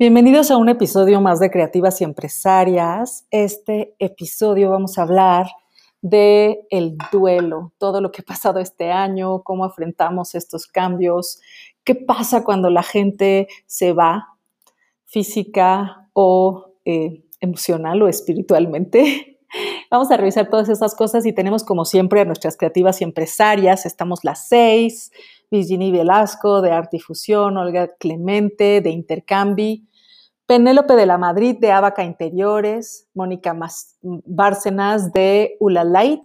[0.00, 3.26] Bienvenidos a un episodio más de Creativas y Empresarias.
[3.30, 5.48] Este episodio vamos a hablar
[6.00, 11.42] de el duelo, todo lo que ha pasado este año, cómo afrontamos estos cambios,
[11.84, 14.38] qué pasa cuando la gente se va
[15.04, 19.38] física o eh, emocional o espiritualmente.
[19.90, 23.84] Vamos a revisar todas esas cosas y tenemos como siempre a nuestras creativas y empresarias.
[23.84, 25.12] Estamos las seis,
[25.50, 29.89] Virginie Velasco de Artifusión, Olga Clemente de Intercambi,
[30.50, 33.56] Penélope de la Madrid de Abaca Interiores, Mónica
[34.02, 36.24] Bárcenas de Ulalait,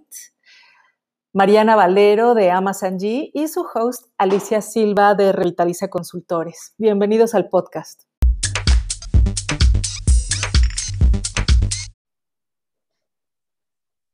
[1.31, 6.73] Mariana Valero de Amasanji y su host Alicia Silva de Revitaliza Consultores.
[6.79, 8.01] Bienvenidos al podcast.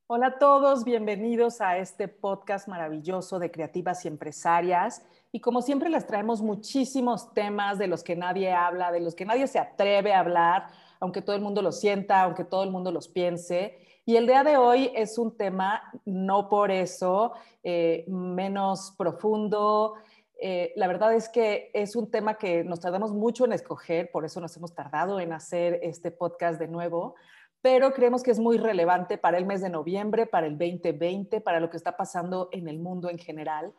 [0.08, 5.04] Hola a todos, bienvenidos a este podcast maravilloso de creativas y empresarias.
[5.32, 9.26] Y como siempre les traemos muchísimos temas de los que nadie habla, de los que
[9.26, 10.68] nadie se atreve a hablar,
[11.00, 13.78] aunque todo el mundo lo sienta, aunque todo el mundo los piense.
[14.06, 19.94] Y el día de hoy es un tema, no por eso, eh, menos profundo.
[20.40, 24.26] Eh, la verdad es que es un tema que nos tardamos mucho en escoger, por
[24.26, 27.16] eso nos hemos tardado en hacer este podcast de nuevo,
[27.62, 31.60] pero creemos que es muy relevante para el mes de noviembre, para el 2020, para
[31.60, 33.72] lo que está pasando en el mundo en general.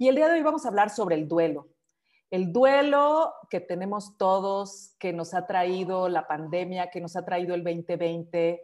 [0.00, 1.66] Y el día de hoy vamos a hablar sobre el duelo.
[2.30, 7.52] El duelo que tenemos todos, que nos ha traído la pandemia, que nos ha traído
[7.52, 8.62] el 2020.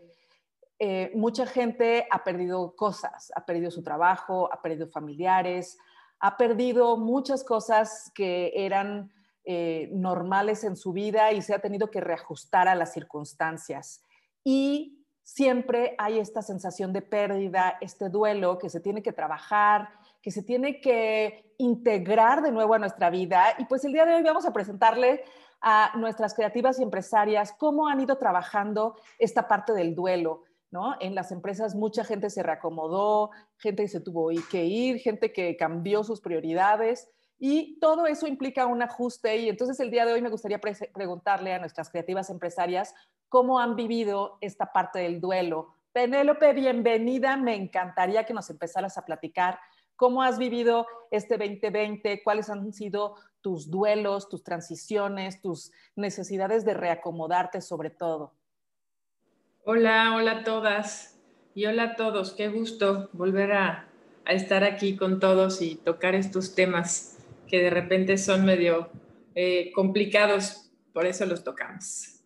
[0.78, 5.76] Eh, mucha gente ha perdido cosas, ha perdido su trabajo, ha perdido familiares,
[6.20, 9.12] ha perdido muchas cosas que eran
[9.44, 14.04] eh, normales en su vida y se ha tenido que reajustar a las circunstancias
[14.44, 19.88] y siempre hay esta sensación de pérdida, este duelo que se tiene que trabajar,
[20.24, 23.44] que se tiene que integrar de nuevo a nuestra vida.
[23.58, 25.22] Y pues el día de hoy vamos a presentarle
[25.60, 30.44] a nuestras creativas y empresarias cómo han ido trabajando esta parte del duelo.
[30.70, 30.94] ¿no?
[30.98, 35.58] En las empresas mucha gente se reacomodó, gente que se tuvo que ir, gente que
[35.58, 37.06] cambió sus prioridades
[37.38, 41.52] y todo eso implica un ajuste y entonces el día de hoy me gustaría preguntarle
[41.52, 42.94] a nuestras creativas empresarias
[43.28, 45.74] cómo han vivido esta parte del duelo.
[45.92, 47.36] Penélope, bienvenida.
[47.36, 49.60] Me encantaría que nos empezaras a platicar
[49.96, 56.74] cómo has vivido este 2020, cuáles han sido tus duelos, tus transiciones, tus necesidades de
[56.74, 58.32] reacomodarte sobre todo.
[59.64, 61.18] Hola, hola a todas
[61.54, 62.32] y hola a todos.
[62.32, 63.88] Qué gusto volver a,
[64.26, 68.88] estar aquí con todos y tocar estos temas que de repente son medio
[69.34, 72.22] eh, complicados, por eso los tocamos.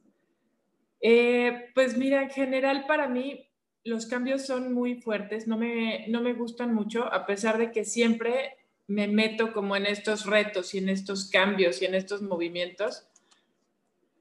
[1.01, 3.48] Eh, pues mira, en general para mí
[3.89, 7.85] los cambios son muy fuertes, no me, no me gustan mucho, a pesar de que
[7.85, 8.57] siempre
[8.87, 13.07] me meto como en estos retos y en estos cambios y en estos movimientos.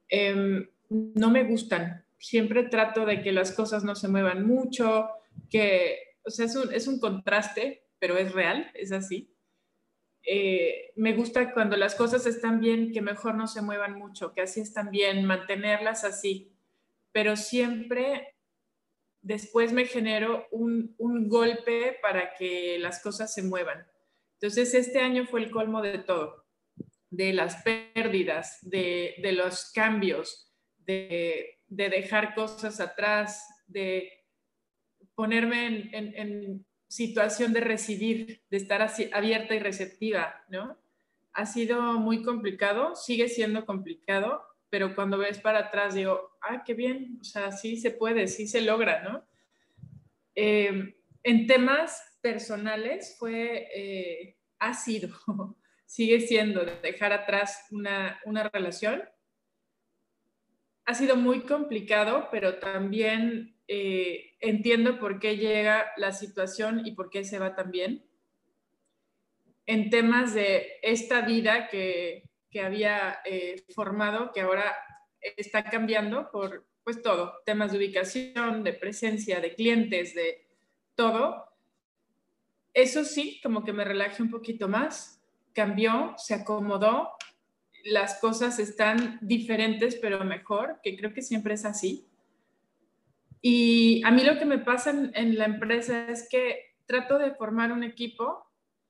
[0.10, 2.04] Em, no me gustan.
[2.18, 5.10] Siempre trato de que las cosas no se muevan mucho,
[5.50, 9.30] que, o sea, es un, es un contraste, pero es real, es así.
[10.26, 14.42] Eh, me gusta cuando las cosas están bien, que mejor no se muevan mucho, que
[14.42, 16.52] así están bien, mantenerlas así.
[17.14, 18.36] Pero siempre
[19.28, 20.96] después me genero un,
[21.28, 23.86] golpe para que las cosas se muevan.
[24.40, 26.46] Entonces, este año fue el colmo de todo,
[27.10, 34.26] de las pérdidas, de, los cambios, de, dejar cosas atrás, de
[35.14, 40.78] ponerme en, situación de recibir, de estar abierta y receptiva, ¿no?
[41.34, 46.74] Ha sido muy complicado, sigue siendo complicado, pero cuando ves para atrás digo, ah, qué
[46.74, 49.26] bien, o sea, sí se puede, sí se logra, ¿no?
[50.36, 55.10] Eh, en temas personales fue, eh, ha sido,
[55.86, 59.04] sigue siendo dejar atrás una, una relación.
[60.86, 67.10] Ha sido muy complicado, pero también eh, entiendo por qué llega la situación y por
[67.10, 68.06] qué se va también.
[69.66, 72.30] En temas de esta vida que,
[72.62, 74.76] había eh, formado, que ahora
[75.22, 80.48] está cambiando por pues todo, temas de ubicación, de presencia, de clientes, de
[80.96, 81.46] todo.
[82.74, 85.22] Eso sí, como que me relajé un poquito más,
[85.54, 87.12] cambió, se acomodó,
[87.84, 92.08] las cosas están diferentes pero mejor, que creo que siempre es así.
[93.42, 97.72] Y a mí lo que me pasa en, la empresa es que trato de formar
[97.72, 98.46] un equipo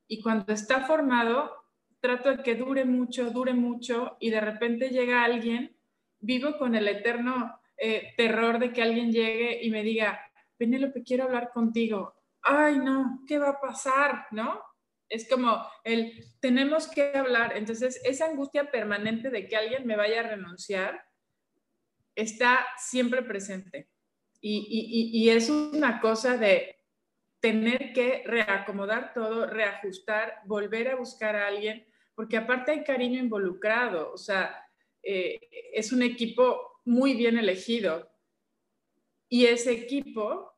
[0.07, 1.51] y cuando está formado,
[1.99, 5.75] trato de que dure mucho, dure mucho y de repente llega alguien,
[6.19, 10.19] vivo con el eterno eh, terror de que alguien llegue y me diga,
[10.57, 12.15] Penélope, quiero hablar contigo.
[12.41, 14.27] Ay, no, ¿qué va a pasar?
[14.31, 14.61] ¿No?
[15.09, 17.55] Es como el, tenemos que hablar.
[17.55, 21.05] Entonces, esa angustia permanente de que alguien me vaya a renunciar,
[22.15, 23.89] está siempre presente.
[24.41, 26.77] Y, es una cosa de
[27.39, 31.86] tener que reacomodar todo, reajustar, volver a buscar a alguien,
[32.17, 34.67] porque aparte hay cariño involucrado, o sea,
[35.03, 35.39] eh,
[35.71, 38.09] es un equipo muy bien elegido.
[39.29, 40.51] Y ese equipo,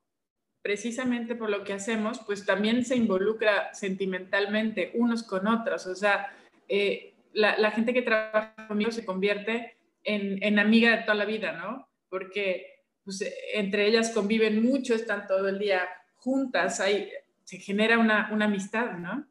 [0.61, 5.85] precisamente por lo que hacemos, pues también se involucra sentimentalmente unos con otros.
[5.85, 6.33] O sea,
[6.69, 9.75] eh, la, gente que trabaja conmigo se convierte
[10.05, 11.89] en, en, amiga de toda la vida, ¿no?
[12.07, 13.21] Porque pues,
[13.53, 17.11] entre ellas conviven mucho, están todo el día juntas, hay,
[17.43, 19.27] se genera una, una amistad, ¿no?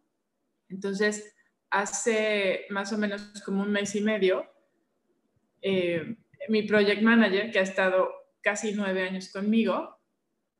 [0.68, 1.34] Entonces,
[1.70, 4.46] hace más o menos como un mes y medio,
[5.62, 6.16] eh,
[6.48, 8.10] mi project manager, que ha estado
[8.40, 9.98] casi nueve años conmigo,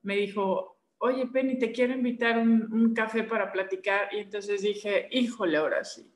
[0.03, 4.09] me dijo, oye, Penny, te quiero invitar un, un café para platicar.
[4.13, 6.11] Y entonces dije, híjole, ahora sí,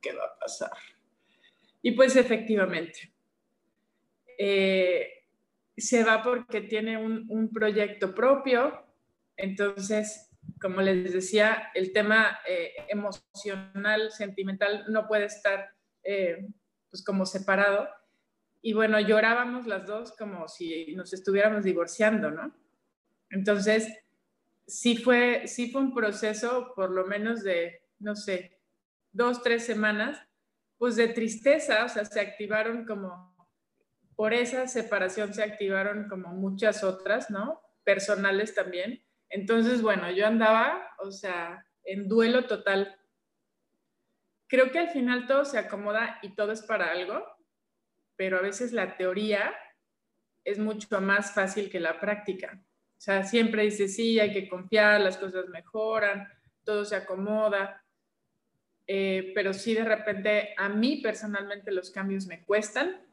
[0.00, 0.70] ¿qué va a pasar?
[1.82, 3.12] Y pues efectivamente,
[4.38, 5.24] eh,
[5.76, 8.84] se va porque tiene un, un, proyecto propio.
[9.36, 15.70] Entonces, como les decía, el tema eh, emocional, sentimental, no puede estar
[16.90, 17.88] pues como separado
[18.64, 22.54] y bueno, llorábamos las dos como si nos estuviéramos divorciando, ¿no?
[23.28, 23.88] Entonces,
[24.66, 28.60] sí fue, sí fue un proceso por lo menos de, no sé,
[29.10, 30.22] dos, tres semanas,
[30.78, 33.34] pues de tristeza, o sea, se activaron como,
[34.14, 37.60] por esa separación se activaron como muchas otras, ¿no?
[37.82, 39.02] Personales también.
[39.32, 42.96] Entonces, bueno, yo andaba, o sea, en duelo total.
[44.46, 47.24] Creo que al final todo se acomoda y todo es para algo
[48.22, 49.52] pero a veces la teoría
[50.44, 52.62] es mucho más fácil que la práctica.
[52.96, 56.28] O sea, siempre dice, sí, hay que confiar, las cosas mejoran,
[56.64, 57.84] todo se acomoda,
[58.86, 63.04] eh, pero sí de repente a mí personalmente los cambios me cuestan,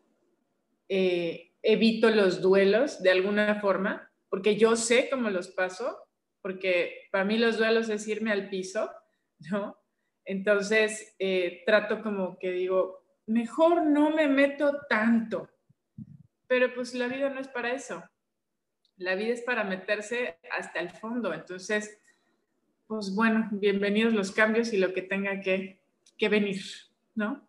[0.88, 5.98] eh, evito los duelos de alguna forma, porque yo sé cómo los paso,
[6.42, 8.90] porque para mí los duelos es irme al piso,
[9.52, 9.78] ¿no?
[10.26, 15.50] Entonces, eh, trato como que digo, mejor no me meto tanto.
[16.48, 18.04] Pero pues la vida no es para eso.
[18.98, 21.34] La vida es para meterse hasta el fondo.
[21.34, 22.00] Entonces,
[22.88, 25.80] pues bueno, bienvenidos los cambios y lo que tenga que,
[26.20, 26.62] venir,
[27.16, 27.48] ¿no?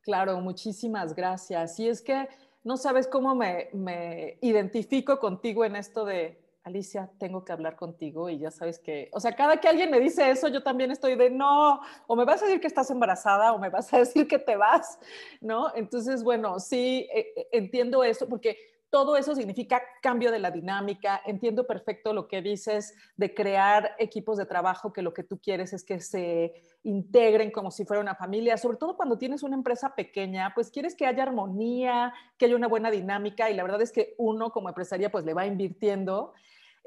[0.00, 1.78] Claro, muchísimas gracias.
[1.78, 2.28] Y es que
[2.64, 6.38] no sabes cómo me, me identifico contigo en esto de
[6.68, 10.00] Alicia, tengo que hablar contigo y ya sabes que, o sea, cada que alguien me
[10.00, 13.52] dice eso, yo también estoy de, no, o me vas a decir que estás embarazada
[13.52, 14.98] o me vas a decir que te vas,
[15.40, 15.74] ¿no?
[15.74, 18.58] Entonces, bueno, sí, eh, eh, entiendo eso porque
[18.90, 21.20] todo eso significa cambio de la dinámica.
[21.26, 25.72] Entiendo perfecto lo que dices de crear equipos de trabajo que lo que tú quieres
[25.72, 29.94] es que se integren como si fuera una familia, sobre todo cuando tienes una empresa
[29.94, 33.92] pequeña, pues quieres que haya armonía, que haya una buena dinámica y la verdad es
[33.92, 36.32] que uno como empresaria pues le va invirtiendo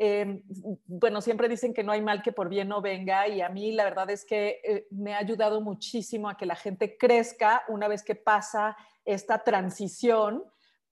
[0.04, 0.42] Em,
[0.88, 3.72] bueno, siempre dicen que no hay mal que por bien no venga y a mí
[3.72, 7.88] la verdad es que eh, me ha ayudado muchísimo a que la gente crezca una
[7.88, 8.76] vez que pasa
[9.06, 10.44] esta transición,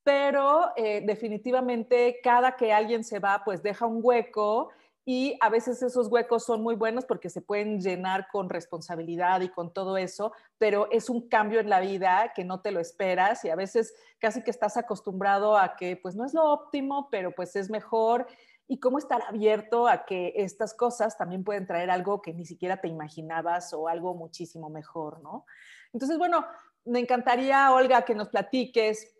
[0.09, 4.71] pero eh, definitivamente cada que alguien se va, pues deja un hueco
[5.05, 9.49] y a veces esos huecos son muy buenos porque se pueden llenar con responsabilidad y
[9.49, 13.45] con todo eso, pero es un cambio en la vida que no te lo esperas
[13.45, 17.35] y a veces casi que estás acostumbrado a que pues no es lo óptimo, pero
[17.35, 18.25] pues es mejor
[18.67, 22.81] y cómo estar abierto a que estas cosas también pueden traer algo que ni siquiera
[22.81, 25.45] te imaginabas o algo muchísimo mejor, ¿no?
[25.93, 26.47] Entonces, bueno,
[26.85, 29.18] me encantaría, Olga, que nos platiques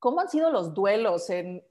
[0.00, 1.62] cómo han sido los duelos en,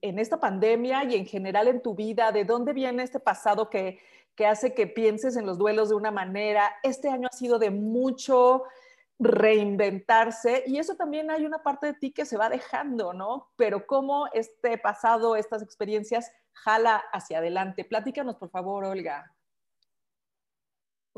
[0.00, 3.98] esta pandemia y en general en tu vida, de dónde viene este pasado que,
[4.36, 6.70] que hace que pienses en los duelos de una manera.
[6.82, 8.64] Este año ha sido de mucho
[9.18, 13.48] reinventarse y eso también hay una parte de ti que se va dejando, ¿no?
[13.56, 17.84] Pero cómo este pasado, estas experiencias jala hacia adelante.
[17.84, 19.32] Platícanos, por favor, Olga.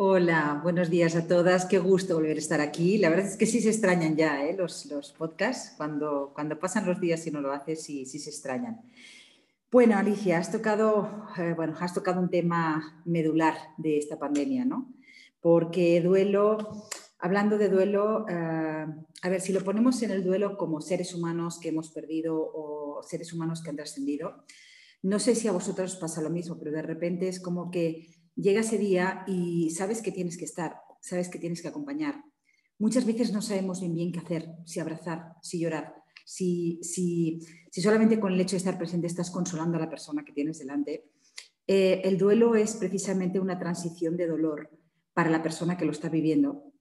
[0.02, 1.66] Hola, buenos días a todas.
[1.66, 2.96] Qué gusto volver a estar aquí.
[2.96, 4.56] La verdad es que sí se extrañan ya ¿eh?
[4.56, 5.74] los, los, podcasts.
[5.76, 8.80] Cuando, cuando pasan los días y no lo haces, sí, sí se extrañan.
[9.70, 14.90] Bueno, Alicia, has tocado, eh, bueno, has tocado un tema medular de esta pandemia, ¿no?
[15.38, 16.56] Porque duelo,
[17.18, 18.86] hablando de duelo, eh,
[19.22, 23.02] a ver, si lo ponemos en el duelo como seres humanos que hemos perdido o
[23.02, 24.46] seres humanos que han trascendido,
[25.02, 28.19] no sé si a vosotros os pasa lo mismo, pero de repente es como que
[28.36, 32.24] llega ese día y sabes que tienes que estar, sabes que tienes que acompañar.
[32.78, 35.94] Muchas veces no sabemos bien bien qué hacer, si abrazar, si llorar,
[36.24, 40.24] si, si, si solamente con el hecho de estar presente estás consolando a la persona
[40.24, 41.10] que tienes delante.
[41.66, 44.70] Eh, el duelo es precisamente una transición de dolor
[45.12, 46.72] para la persona que lo está viviendo.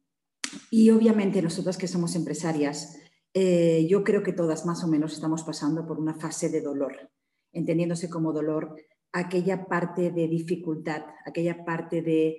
[0.72, 2.98] Y obviamente nosotros que somos empresarias
[3.34, 7.12] eh, yo creo que todas más o menos estamos pasando por una fase de dolor,
[7.53, 8.75] entendiéndose como dolor
[9.11, 12.37] aquella parte de dificultad, aquella parte de,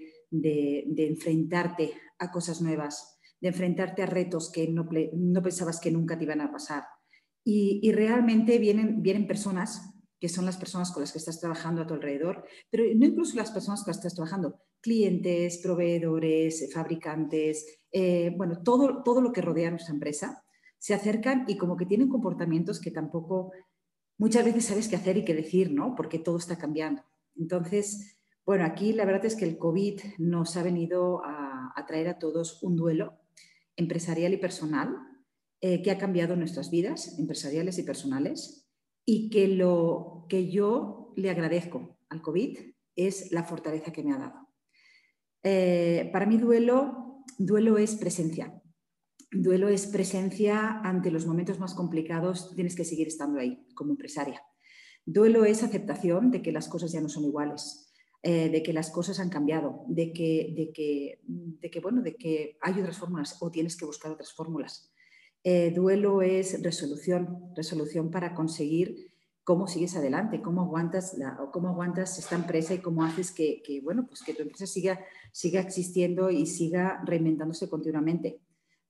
[0.97, 4.89] enfrentarte a cosas nuevas, de enfrentarte a retos que no,
[5.43, 6.85] pensabas que nunca te iban a pasar.
[7.45, 11.87] Y, realmente vienen, vienen personas que son las personas con las que estás trabajando a
[11.87, 17.81] tu alrededor, pero no incluso las personas con las que estás trabajando, clientes, proveedores, fabricantes,
[17.91, 20.45] eh, bueno, todo, todo lo que rodea a nuestra empresa,
[20.79, 23.53] se acercan y como que tienen comportamientos que tampoco
[24.21, 25.95] muchas veces sabes qué hacer y qué decir, ¿no?
[25.97, 27.03] Porque todo está cambiando.
[27.37, 32.19] Entonces, bueno, aquí la verdad es que el COVID nos ha venido a, traer a
[32.19, 33.19] todos un duelo
[33.75, 34.95] empresarial y personal
[35.63, 38.71] eh, que ha cambiado nuestras vidas empresariales y personales
[39.07, 42.59] y que lo que yo le agradezco al COVID
[42.97, 44.49] es la fortaleza que me ha dado.
[45.43, 48.60] Eh, para mí duelo, duelo es presencia.
[49.33, 54.43] Duelo es presencia ante los momentos más complicados, tienes que seguir estando ahí como empresaria.
[55.07, 58.91] Duelo es aceptación de que las cosas ya no son iguales, eh, de que las
[58.91, 63.37] cosas han cambiado, de que, de, que, de que, bueno, de que hay otras fórmulas
[63.41, 64.93] o tienes que buscar otras fórmulas.
[65.45, 69.13] Eh, duelo es resolución, resolución para conseguir
[69.45, 73.81] cómo sigues adelante, cómo aguantas, la, cómo aguantas esta empresa y cómo haces que, que,
[73.81, 75.01] bueno, pues que tu empresa siga,
[75.33, 78.41] siga existiendo y siga reinventándose continuamente.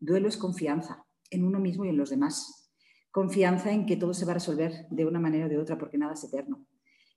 [0.00, 2.73] Duelo es confianza en uno mismo y en los demás.
[3.11, 5.99] Confianza en que todo se va a resolver de una manera o de otra porque
[5.99, 6.66] nada es eterno.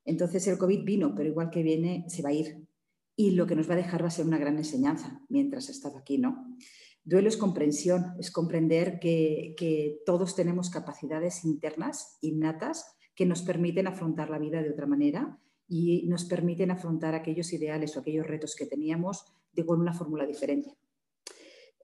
[0.05, 2.67] Entonces el COVID vino, pero igual que viene, se va a ir.
[3.15, 5.97] Y lo que nos va a dejar va a ser una gran enseñanza mientras estado
[5.97, 6.57] aquí, ¿no?
[7.05, 13.87] Duelo es comprensión, es comprender que, que todos tenemos capacidades internas, innatas, que nos permiten
[13.87, 18.55] afrontar la vida de otra manera y nos permiten afrontar aquellos ideales o aquellos retos
[18.55, 20.75] que teníamos de, con una fórmula diferente.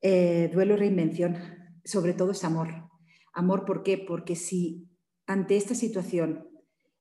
[0.01, 1.37] Eh, duelo reinvención,
[1.83, 2.89] sobre todo es amor.
[3.33, 3.97] Amor, ¿por qué?
[3.97, 4.89] Porque si
[5.27, 6.47] ante esta situación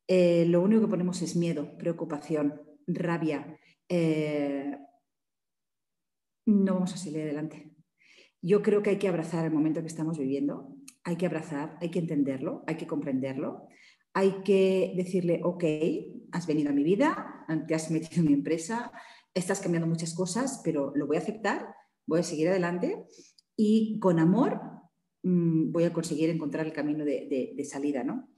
[0.08, 4.76] eh, lo único que ponemos es miedo, preocupación, rabia, eh,
[6.46, 7.74] no vamos a salir adelante.
[8.40, 10.74] Yo creo que hay que abrazar el momento que estamos viviendo,
[11.04, 13.68] hay que abrazar, hay que entenderlo, hay que comprenderlo,
[14.14, 15.64] hay que decirle, ok,
[16.32, 18.92] has venido a mi vida, te has metido en mi empresa,
[19.34, 21.74] estás cambiando muchas cosas, pero lo voy a aceptar
[22.08, 23.06] voy a seguir adelante
[23.54, 24.60] y con amor
[25.22, 28.28] mm, voy a conseguir encontrar el camino de, salida, ¿no?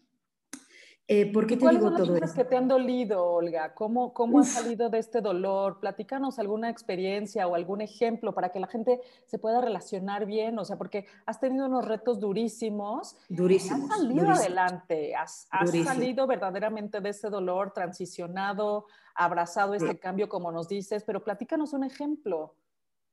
[1.13, 3.75] Eh, ¿Por qué te ¿Cuáles son las cosas que te han dolido, Olga?
[3.75, 5.81] ¿Cómo, cómo has salido de este dolor?
[5.81, 10.65] Platícanos alguna experiencia o algún ejemplo para que la gente se pueda relacionar bien, o
[10.65, 13.17] sea, porque has tenido unos retos durísimos.
[13.29, 13.91] Durísimos.
[13.91, 15.49] Has salido adelante, has,
[15.85, 18.87] salido verdaderamente de ese dolor, transicionado,
[19.17, 22.55] abrazado este cambio, como nos dices, pero platícanos un ejemplo.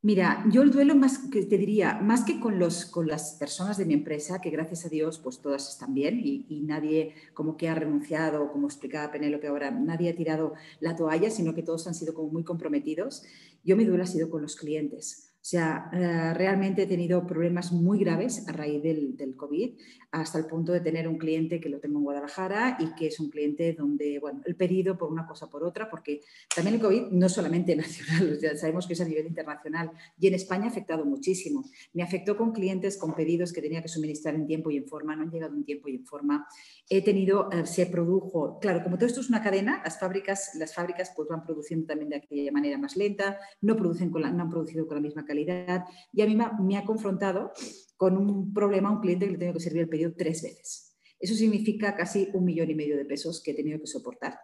[0.03, 3.77] Mira, yo el duelo más que te diría, más que con, los, con las personas
[3.77, 7.67] de mi empresa, que gracias a Dios pues todas están bien y, nadie como que
[7.67, 11.95] ha renunciado, como explicaba Penélope ahora, nadie ha tirado la toalla, sino que todos han
[11.95, 13.23] sido como muy comprometidos.
[13.63, 15.26] Yo mi duelo ha sido con los clientes.
[15.47, 19.79] O sea, eh, realmente he tenido problemas muy graves a raíz del, del, COVID,
[20.11, 23.17] hasta el punto de tener un cliente que lo tengo en Guadalajara y que es
[23.21, 26.19] un cliente donde, bueno, el pedido por una cosa por otra, porque
[26.53, 29.89] también el COVID no solamente nacional, o sabemos que es a nivel internacional
[30.19, 31.63] y en España ha afectado muchísimo.
[31.93, 35.15] Me afectó con clientes con pedidos que tenía que suministrar en tiempo y en forma,
[35.15, 36.45] no han llegado en tiempo y en forma.
[36.89, 40.75] He tenido, eh, se produjo, claro, como todo esto es una cadena, las fábricas, las
[40.75, 44.43] fábricas pues van produciendo también de aquella manera más lenta, no, producen con la, no
[44.43, 47.51] han producido con la misma calidad y a mí me ha confrontado
[47.97, 50.95] con un problema, un cliente que le tengo que servir el pedido tres veces.
[51.19, 54.37] Eso significa casi un millón y medio de pesos que he tenido que soportar.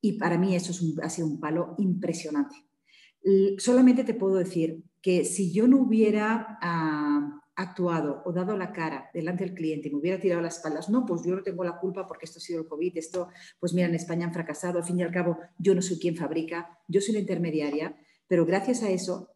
[0.00, 2.56] Y para mí eso ha sido un palo impresionante.
[3.58, 9.10] Solamente te puedo decir que si yo no hubiera ah, actuado o dado la cara
[9.12, 11.78] delante del cliente y me hubiera tirado las espaldas, no, pues yo no tengo la
[11.78, 13.28] culpa porque esto ha sido el COVID, esto,
[13.60, 16.16] pues mira, en España han fracasado, al fin y al cabo yo no soy quien
[16.16, 17.96] fabrica, yo soy la intermediaria,
[18.28, 19.30] pero gracias a eso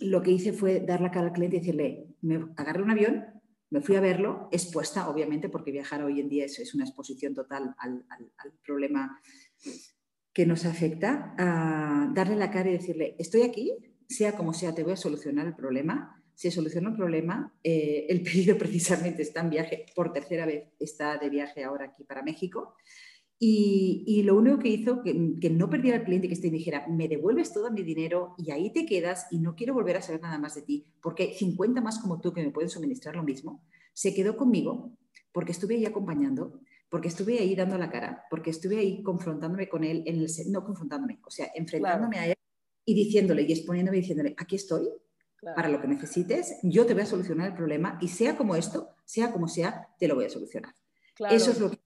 [0.00, 3.24] lo que hice fue dar la cara al cliente y decirle, me agarré un avión,
[3.70, 7.74] me fui a verlo, expuesta, obviamente, porque viajar hoy en día es, una exposición total
[7.78, 8.04] al,
[8.64, 9.20] problema
[10.32, 13.72] que nos afecta, a darle la cara y decirle, estoy aquí,
[14.08, 16.16] sea como sea, te voy a solucionar el problema.
[16.34, 21.18] Si soluciono el problema, eh, el pedido precisamente está en viaje, por tercera vez está
[21.18, 22.74] de viaje ahora aquí para México.
[23.42, 27.54] Y, lo único que hizo que, no perdiera el cliente que este dijera, me devuelves
[27.54, 30.54] todo mi dinero y ahí te quedas y no quiero volver a saber nada más
[30.56, 33.62] de ti, porque hay 50 más como tú que me pueden suministrar lo mismo,
[33.94, 34.92] se quedó conmigo
[35.32, 39.84] porque estuve ahí acompañando, porque estuve ahí dando la cara, porque estuve ahí confrontándome con
[39.84, 42.34] él, en el, no confrontándome, o sea, enfrentándome a él
[42.84, 44.86] y diciéndole y exponiéndome diciéndole, aquí estoy,
[45.40, 48.90] para lo que necesites, yo te voy a solucionar el problema y sea como esto,
[49.06, 50.74] sea como sea, te lo voy a solucionar.
[51.30, 51.78] Eso, es lo que,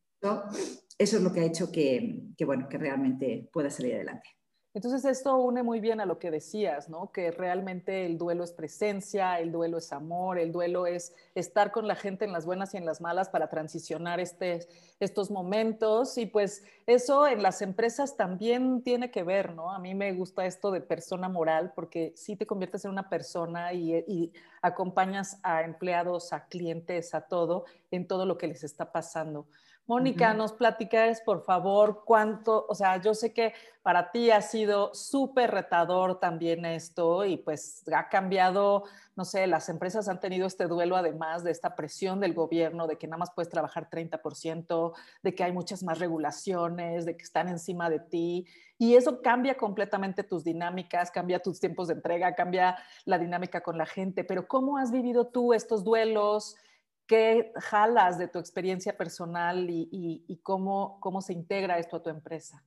[0.98, 4.28] eso es lo que ha hecho que, que, bueno, que realmente pueda salir adelante.
[4.76, 7.12] Entonces esto une muy bien a lo que decías, ¿no?
[7.12, 11.86] Que realmente el duelo es presencia, el duelo es amor, el duelo es estar con
[11.86, 14.66] la gente en las buenas y en las malas para transicionar este,
[14.98, 16.18] estos momentos.
[16.18, 19.70] Y pues eso en las empresas también tiene que ver, ¿no?
[19.70, 23.72] A mí me gusta esto de persona moral porque sí te conviertes en una persona
[23.72, 28.90] y, y acompañas a empleados, a clientes, a todo, en todo lo que les está
[28.90, 29.46] pasando.
[29.86, 34.94] Mónica, nos platicas, por favor, cuánto, o sea, yo sé que para ti ha sido
[34.94, 40.68] súper retador también esto y pues ha cambiado, no sé, las empresas han tenido este
[40.68, 45.34] duelo además de esta presión del gobierno, de que nada más puedes trabajar 30%, de
[45.34, 48.46] que hay muchas más regulaciones, de que están encima de ti
[48.78, 53.76] y eso cambia completamente tus dinámicas, cambia tus tiempos de entrega, cambia la dinámica con
[53.76, 56.56] la gente, pero ¿cómo has vivido tú estos duelos?
[57.06, 62.64] ¿Qué jalas de tu experiencia personal y, cómo, cómo se integra esto a tu empresa?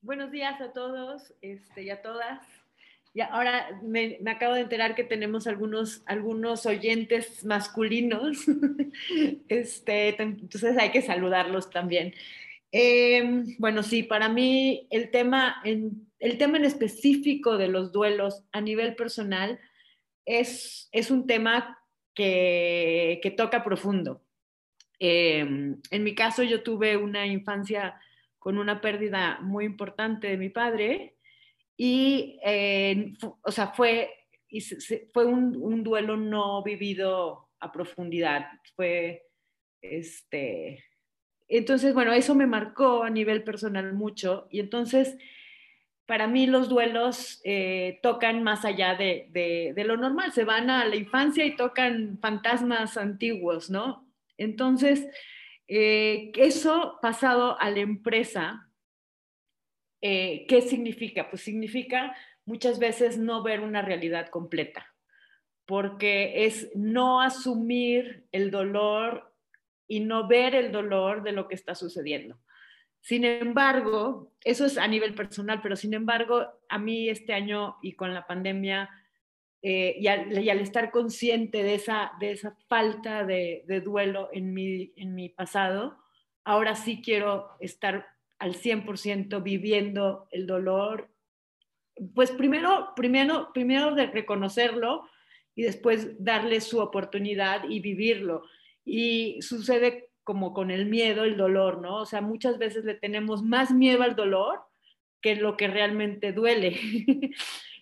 [0.00, 2.40] Buenos días a todos este, y a todas.
[3.14, 8.38] Y ahora me, acabo de enterar que tenemos algunos, algunos oyentes masculinos,
[9.48, 12.14] este, entonces hay que saludarlos también.
[12.70, 18.44] Em, bueno, sí, para mí el tema, en, el tema en específico de los duelos
[18.50, 19.60] a nivel personal
[20.24, 21.81] es, es un tema
[22.14, 24.22] que, toca profundo.
[24.98, 28.00] Em, en mi caso, yo tuve una infancia
[28.38, 31.16] con una pérdida muy importante de mi padre
[31.76, 34.10] y, eh, o sea, fue,
[35.12, 38.46] fue un, duelo no vivido a profundidad.
[38.76, 39.26] Fue,
[39.80, 40.84] este,
[41.48, 45.16] entonces, bueno, eso me marcó a nivel personal mucho y entonces
[46.06, 50.96] para mí los duelos eh, tocan más allá de, lo normal, se van a la
[50.96, 54.08] infancia y tocan fantasmas antiguos, ¿no?
[54.36, 55.06] Entonces,
[55.68, 58.68] eh, eso pasado a la empresa,
[60.00, 61.30] eh, ¿qué significa?
[61.30, 64.84] Pues significa muchas veces no ver una realidad completa,
[65.64, 69.32] porque es no asumir el dolor
[69.86, 72.38] y no ver el dolor de lo que está sucediendo.
[73.02, 77.94] Sin embargo, eso es a nivel personal, pero sin embargo, a mí este año y
[77.94, 78.88] con la pandemia
[79.60, 85.16] eh, y, al, estar consciente de esa, de esa falta de, duelo en mi, en
[85.16, 85.98] mi pasado,
[86.44, 88.06] ahora sí quiero estar
[88.38, 91.10] al 100% viviendo el dolor.
[92.14, 95.08] Pues primero, primero, primero de reconocerlo
[95.56, 98.44] y después darle su oportunidad y vivirlo.
[98.84, 101.96] Y sucede como con el miedo, el dolor, ¿no?
[101.96, 104.60] O sea, muchas veces le tenemos más miedo al dolor
[105.20, 106.78] que lo que realmente duele.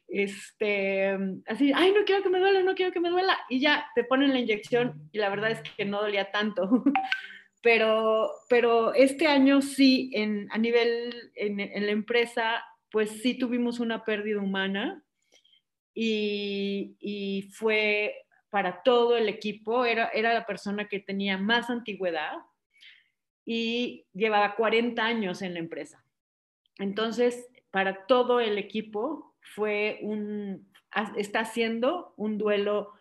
[0.08, 3.86] este, así, ay, no quiero que me duela, no quiero que me duela, y ya
[3.94, 6.68] te ponen la inyección y la verdad es que no dolía tanto.
[7.62, 13.80] pero, pero este año sí, en, a nivel, en, en la empresa, pues sí tuvimos
[13.80, 15.02] una pérdida humana
[15.94, 18.14] y, y fue
[18.50, 22.38] para todo el equipo, era, era la persona que tenía más antigüedad
[23.44, 26.04] y llevaba 40 años en la empresa.
[26.78, 30.68] Entonces, para todo el equipo fue un,
[31.16, 32.92] está siendo un duelo,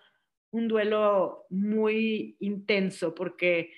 [0.52, 3.74] un duelo muy intenso porque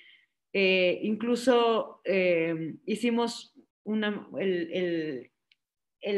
[0.52, 3.54] eh, incluso eh, hicimos
[3.84, 5.31] una, el, el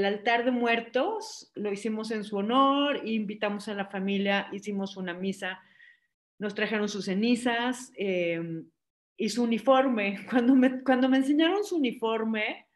[0.05, 5.61] altar de muertos lo hicimos en su honor, invitamos a la familia, hicimos una misa,
[6.39, 8.67] nos trajeron sus cenizas em,
[9.17, 10.27] y su uniforme.
[10.31, 12.67] Cuando me, cuando me enseñaron su uniforme,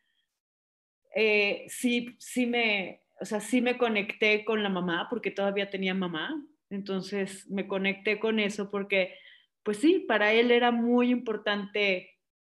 [1.15, 5.95] eh, sí, sí, me, o sea, sí me conecté con la mamá, porque todavía tenía
[5.95, 9.15] mamá, entonces me conecté con eso porque,
[9.63, 12.11] pues sí, para él era muy importante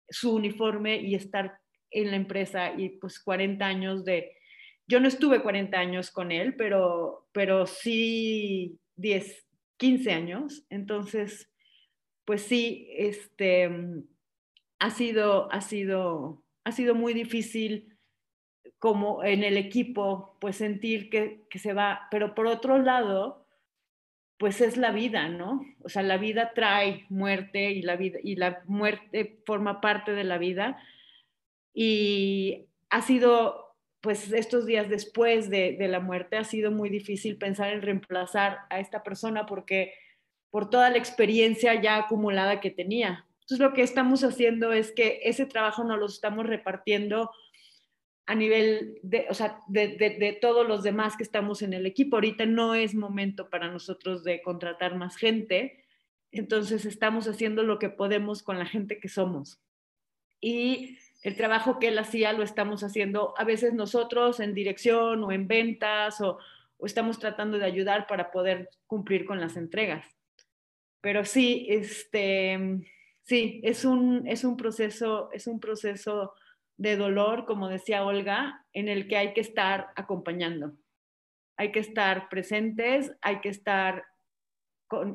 [0.10, 1.60] su uniforme y estar
[1.92, 4.39] en la empresa y pues 40 años de,
[4.90, 9.46] yo no estuve 40 años con él, pero, pero sí 10,
[9.78, 10.66] 15 años.
[10.72, 11.48] Entonces,
[12.26, 13.70] pues sí, este,
[14.80, 18.00] ha sido, ha sido, ha sido muy difícil
[18.80, 23.46] como en el equipo, pues sentir que, que, se va, pero por otro lado,
[24.40, 25.62] pues es la vida, ¿no?
[25.84, 30.24] O sea, la vida trae muerte y la vida y la muerte forma parte de
[30.24, 30.82] la vida
[31.76, 33.69] y ha sido
[34.02, 38.80] pues estos días después de, la muerte ha sido muy difícil pensar en reemplazar a
[38.80, 39.94] esta persona porque
[40.50, 43.26] por toda la experiencia ya acumulada que tenía.
[43.42, 47.32] Entonces lo que estamos haciendo es que ese trabajo nos lo estamos repartiendo
[48.26, 52.18] a nivel de, o sea, de, todos los demás que estamos en el equipo.
[52.18, 55.84] Ahorita no es momento para nosotros de contratar más gente,
[56.32, 59.60] entonces estamos haciendo lo que podemos con la gente que somos.
[60.40, 65.32] Y el trabajo que él hacía lo estamos haciendo a veces nosotros en dirección o
[65.32, 66.40] en ventas o,
[66.82, 70.06] estamos tratando de ayudar para poder cumplir con las entregas.
[71.02, 72.58] Pero sí, este,
[73.24, 76.34] sí, es un, es un proceso, es un proceso
[76.78, 80.72] de dolor, como decía Olga, en el que hay que estar acompañando.
[81.58, 84.06] Hay que estar presentes, hay que estar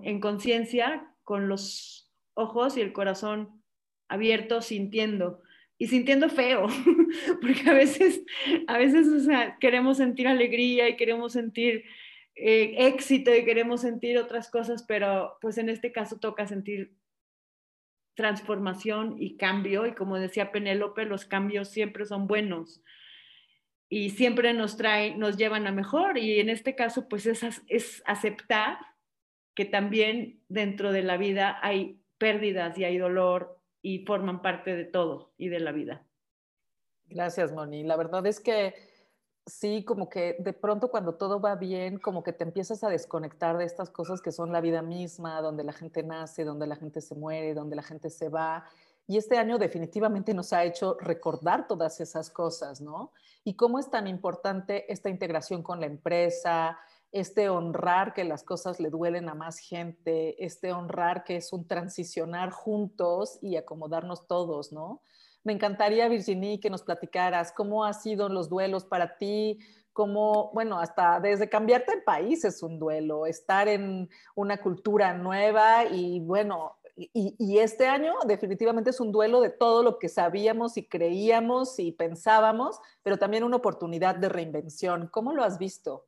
[0.02, 3.62] en conciencia, con los ojos y el corazón
[4.08, 5.40] abiertos, sintiendo.
[5.76, 6.66] Y sintiendo feo,
[7.40, 8.22] porque a veces,
[8.68, 9.28] a veces
[9.60, 11.84] queremos sentir alegría y queremos sentir
[12.36, 16.96] eh, éxito y queremos sentir otras cosas, pero pues en este caso toca sentir
[18.14, 19.86] transformación y cambio.
[19.86, 22.82] Y como decía Penélope, los cambios siempre son buenos
[23.88, 26.18] y siempre nos traen, nos llevan a mejor.
[26.18, 28.78] Y en este caso, pues es, es aceptar
[29.54, 34.86] que también dentro de la vida hay pérdidas y hay dolor y forman parte de
[34.86, 36.06] todo y de la vida.
[37.04, 37.84] Gracias, Moni.
[37.84, 38.74] La verdad es que
[39.44, 43.58] sí, como que de pronto cuando todo va bien, como que te empiezas a desconectar
[43.58, 47.02] de estas cosas que son la vida misma, donde la gente nace, donde la gente
[47.02, 48.64] se muere, donde la gente se va.
[49.06, 53.12] Y este año definitivamente nos ha hecho recordar todas esas cosas, ¿no?
[53.44, 56.78] Y cómo es tan importante esta integración con la empresa,
[57.14, 61.64] este honrar que las cosas le duelen a más gente, este honrar que es un
[61.64, 65.00] transicionar juntos y acomodarnos todos, ¿no?
[65.44, 69.60] Me encantaría, Virginie, que nos platicaras cómo han sido los duelos para ti,
[69.92, 75.84] cómo, bueno, hasta desde cambiarte de país es un duelo, estar en una cultura nueva
[75.84, 80.76] y bueno, y, y, este año definitivamente es un duelo de todo lo que sabíamos
[80.76, 85.08] y creíamos y pensábamos, pero también una oportunidad de reinvención.
[85.12, 86.06] ¿Cómo lo has visto?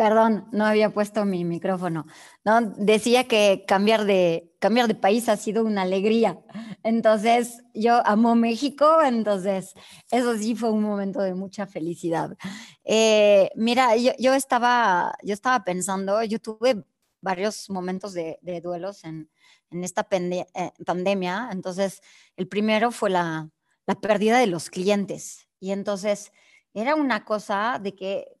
[0.00, 2.06] Perdón, no había puesto mi micrófono.
[2.42, 6.40] No, decía que cambiar de, cambiar de país ha sido una alegría.
[6.82, 9.74] Entonces, yo amo México, entonces
[10.10, 12.34] eso sí fue un momento de mucha felicidad.
[12.82, 16.82] Eh, mira, yo, estaba, yo estaba pensando, yo tuve
[17.20, 19.28] varios momentos de, duelos en,
[19.70, 20.46] esta eh,
[20.86, 21.50] pandemia.
[21.52, 22.00] Entonces,
[22.38, 23.50] el primero fue la,
[23.84, 25.46] la pérdida de los clientes.
[25.60, 26.32] Y entonces,
[26.72, 28.39] era una cosa de que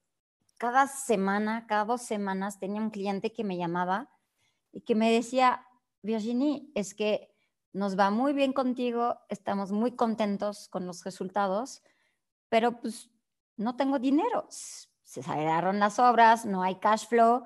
[0.60, 4.10] cada semana, cada dos semanas tenía un cliente que me llamaba
[4.72, 5.66] y que me decía,
[6.02, 7.34] Virginie, es que
[7.72, 11.82] nos va muy bien contigo, estamos muy contentos con los resultados,
[12.50, 13.08] pero pues
[13.56, 17.44] no tengo dinero, se cerraron las obras, no hay cash flow,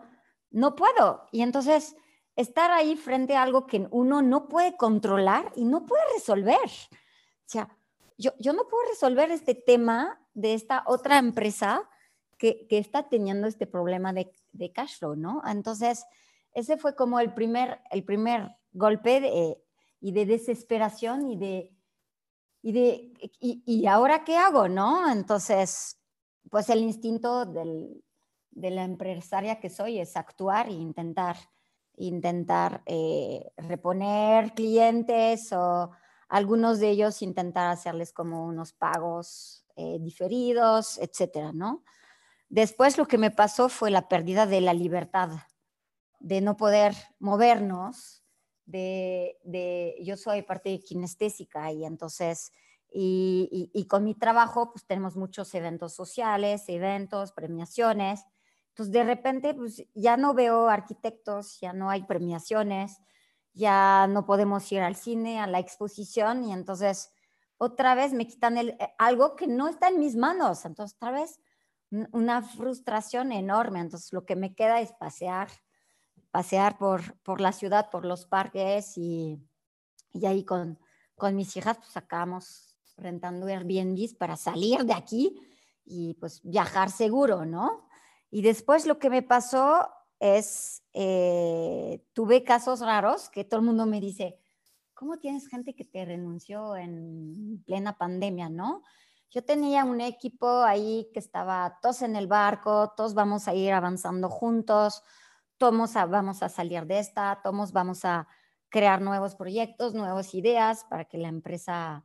[0.50, 1.29] no puedo.
[1.31, 1.94] Y entonces
[2.35, 6.59] estar ahí frente a algo que uno no puede controlar y no puede resolver.
[6.59, 7.68] O sea,
[8.18, 11.88] yo, yo no puedo resolver este tema de esta otra empresa
[12.38, 15.42] que, está teniendo este problema de, de, cash flow, ¿no?
[15.47, 16.05] Entonces,
[16.53, 19.62] ese fue como el primer, el primer golpe de,
[20.01, 21.73] y de desesperación y de,
[22.62, 25.11] y de, y, ahora qué hago, ¿no?
[25.11, 25.99] Entonces,
[26.51, 28.03] pues el instinto del,
[28.51, 31.37] de la empresaria que soy es actuar e intentar,
[31.97, 35.90] intentar eh, reponer clientes o
[36.29, 41.85] algunos de ellos intentar hacerles como unos pagos eh, diferidos, etcétera, ¿no?
[42.55, 45.29] Después lo que me pasó fue la pérdida de la libertad,
[46.21, 48.23] de no poder movernos,
[48.64, 52.53] de, yo soy parte kinestésica y entonces,
[52.93, 58.25] y, con mi trabajo pues tenemos muchos eventos sociales, eventos, premiaciones.
[58.69, 63.01] Entonces de repente pues ya no veo arquitectos, ya no hay premiaciones,
[63.53, 67.11] ya no podemos ir al cine, a la exposición y entonces
[67.57, 70.64] otra vez me quitan el, eh, algo que no está en mis manos.
[70.64, 71.40] Entonces otra vez
[72.12, 73.80] una frustración enorme.
[73.80, 75.48] Entonces, lo que me queda es pasear,
[76.30, 79.38] pasear por, por la ciudad, por los parques y,
[80.12, 80.78] y ahí con,
[81.14, 85.37] con mis hijas, pues acabamos rentando Airbnb para salir de aquí
[85.85, 87.88] y pues viajar seguro, ¿no?
[88.30, 93.87] Y después lo que me pasó es, eh, tuve casos raros que todo el mundo
[93.87, 94.38] me dice,
[94.94, 98.83] ¿cómo tienes gente que te renunció en plena pandemia, no?
[99.35, 103.73] Yo tenía un equipo ahí que estaba todos en el barco, todos vamos a ir
[103.73, 105.03] avanzando juntos,
[105.59, 108.29] todos vamos a salir de esta, todos vamos a
[108.68, 112.05] crear nuevos proyectos, nuevas ideas para que la empresa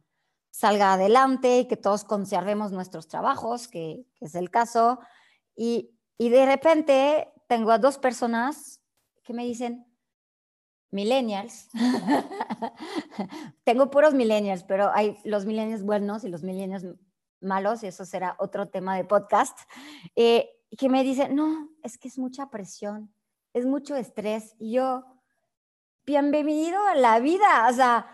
[0.50, 5.00] salga adelante y que todos conservemos nuestros trabajos, que, es el caso.
[5.56, 8.82] Y, y de repente tengo a dos personas
[9.22, 9.86] que me dicen,
[10.90, 11.70] millennials,
[13.64, 16.88] tengo puros millennials, pero hay los millennials buenos y los millennials
[17.42, 19.58] malos, y eso será otro tema de podcast,
[20.16, 23.14] eh, que me dicen, no, es que es mucha presión,
[23.54, 25.06] es mucho estrés, y yo,
[26.06, 28.06] bienvenido a la vida, o sea,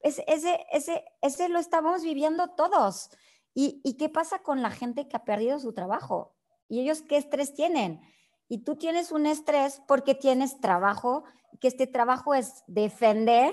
[0.00, 0.24] ese,
[0.72, 3.10] ese, ese lo estamos viviendo todos.
[3.54, 6.36] ¿Y, ¿Y qué pasa con la gente que ha perdido su trabajo?
[6.68, 8.00] ¿Y ellos qué estrés tienen?
[8.48, 11.24] Y tú tienes un estrés porque tienes trabajo,
[11.60, 13.52] que este trabajo es defender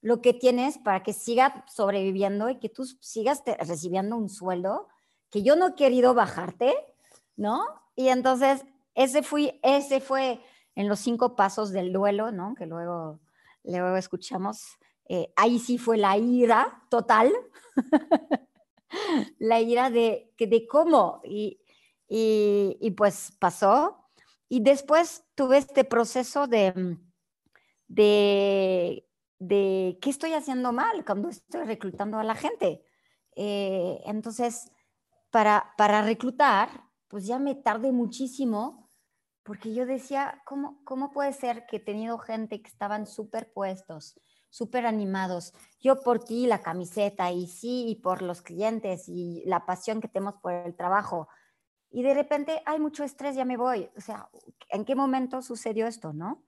[0.00, 4.88] lo que tienes para que siga sobreviviendo y que tú sigas recibiendo un sueldo
[5.30, 6.74] que yo no he querido bajarte,
[7.36, 7.64] ¿no?
[7.94, 10.40] Y entonces ese, fui, ese fue
[10.74, 12.54] en los cinco pasos del duelo, ¿no?
[12.54, 13.20] Que luego,
[13.64, 14.78] luego escuchamos.
[15.08, 17.32] Eh, ahí sí fue la ira total,
[19.38, 21.60] la ira de, de cómo, y,
[22.08, 24.04] y, y pues pasó.
[24.48, 26.96] Y después tuve este proceso de,
[27.86, 29.07] de,
[29.38, 32.82] de qué estoy haciendo mal cuando estoy reclutando a la gente.
[33.36, 34.70] Eh, entonces,
[35.30, 38.88] para, para reclutar, pues ya me tardé muchísimo
[39.48, 44.20] porque yo decía, ¿cómo, cómo puede ser que he tenido gente que estaban súper puestos,
[44.50, 45.54] súper animados?
[45.80, 50.08] Yo por ti, la camiseta, y sí, y por los clientes, y la pasión que
[50.08, 51.28] tenemos por el trabajo.
[51.90, 53.88] Y de repente hay mucho estrés, ya me voy.
[53.96, 54.28] O sea,
[54.68, 56.44] ¿en qué momento sucedió esto, no?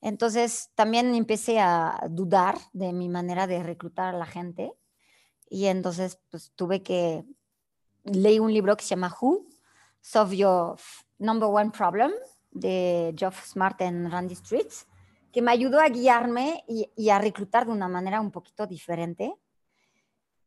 [0.00, 4.72] Entonces también empecé a dudar de mi manera de reclutar a la gente
[5.50, 7.24] y entonces pues tuve que
[8.04, 9.46] leí un libro que se llama Who
[10.00, 10.76] Solve Your
[11.18, 12.12] Number One Problem
[12.50, 14.86] de Geoff Smart en Randy Streets
[15.32, 19.34] que me ayudó a guiarme y, a reclutar de una manera un poquito diferente.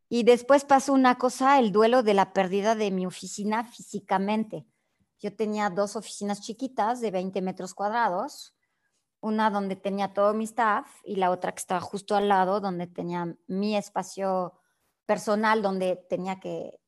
[0.08, 4.66] Y después pasó una cosa, el duelo de la pérdida de mi oficina físicamente.
[5.18, 8.54] Yo tenía dos oficinas chiquitas de 20 metros cuadrados
[9.22, 12.88] una donde tenía todo mi staff y la otra que estaba justo al lado, donde
[12.88, 14.58] tenía mi espacio
[15.06, 16.78] personal, donde tenía que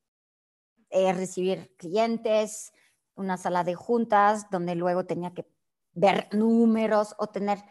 [0.91, 2.73] eh, recibir clientes,
[3.15, 5.47] una sala de juntas, donde luego tenía que
[5.93, 7.63] ver números o tener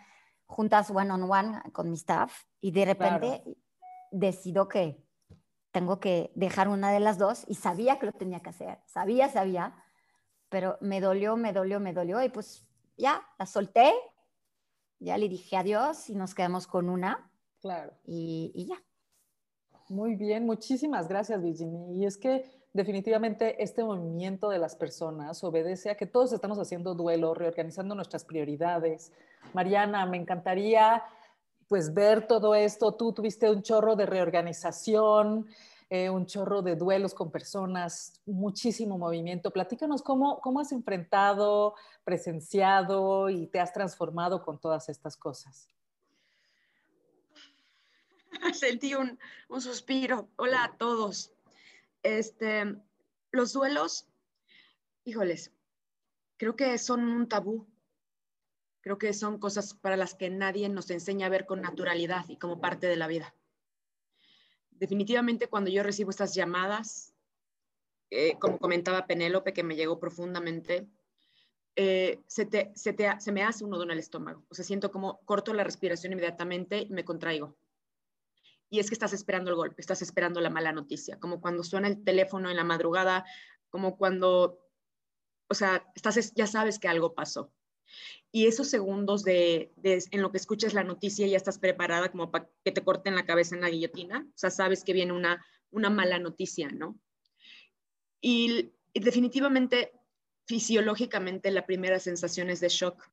[0.46, 2.46] juntas one-on-one con mi staff.
[2.62, 3.44] Y de repente
[4.12, 5.06] decido que
[5.72, 9.28] tengo que dejar una de las dos y sabía que lo tenía que hacer, sabía,
[9.28, 9.76] sabía,
[10.48, 13.92] pero me dolió, me dolió, me dolió y pues ya, la solté
[15.04, 17.30] ya le dije adiós y nos quedamos con una.
[17.62, 17.94] Claro.
[18.06, 18.76] Y, ya.
[19.90, 21.92] Muy bien, muchísimas gracias, Virginia.
[21.92, 26.96] Y es que definitivamente este movimiento de las personas obedece a que todos estamos haciendo
[26.96, 29.12] duelo, reorganizando nuestras prioridades.
[29.54, 31.04] Mariana, me encantaría
[31.68, 32.94] pues ver todo esto.
[32.94, 35.48] Tú tuviste un chorro de reorganización,
[35.96, 39.52] eh, un chorro de duelos con personas, muchísimo movimiento.
[39.52, 45.70] Platícanos cómo, cómo has enfrentado, presenciado y te has transformado con todas estas cosas.
[48.54, 50.30] Sentí un, un suspiro.
[50.38, 51.32] Hola a todos.
[52.02, 52.76] Este,
[53.32, 54.08] los duelos,
[55.06, 55.52] híjoles,
[56.38, 57.68] creo que son un tabú.
[58.82, 62.38] Creo que son cosas para las que nadie nos enseña a ver con naturalidad y
[62.38, 63.36] como parte de la vida
[64.84, 67.14] definitivamente cuando yo recibo estas llamadas,
[68.12, 70.90] eh, como comentaba Penélope, que me llegó profundamente,
[71.78, 74.44] eh, se, se, me hace un nudo en el estómago.
[74.50, 77.56] O sea, siento como corto la respiración inmediatamente y me contraigo.
[78.70, 81.88] Y es que estás esperando el golpe, estás esperando la mala noticia, como cuando suena
[81.88, 83.24] el teléfono en la madrugada,
[83.70, 84.68] como cuando,
[85.48, 87.54] o sea, estás, ya sabes que algo pasó
[88.32, 92.50] y esos segundos de, en lo que escuchas la noticia ya estás preparada como para
[92.64, 95.90] que te corten la cabeza en la guillotina, o sea, sabes que viene una, una
[95.90, 97.00] mala noticia, ¿no?
[98.22, 99.92] Y, definitivamente,
[100.46, 103.12] fisiológicamente, la primera sensación es de shock.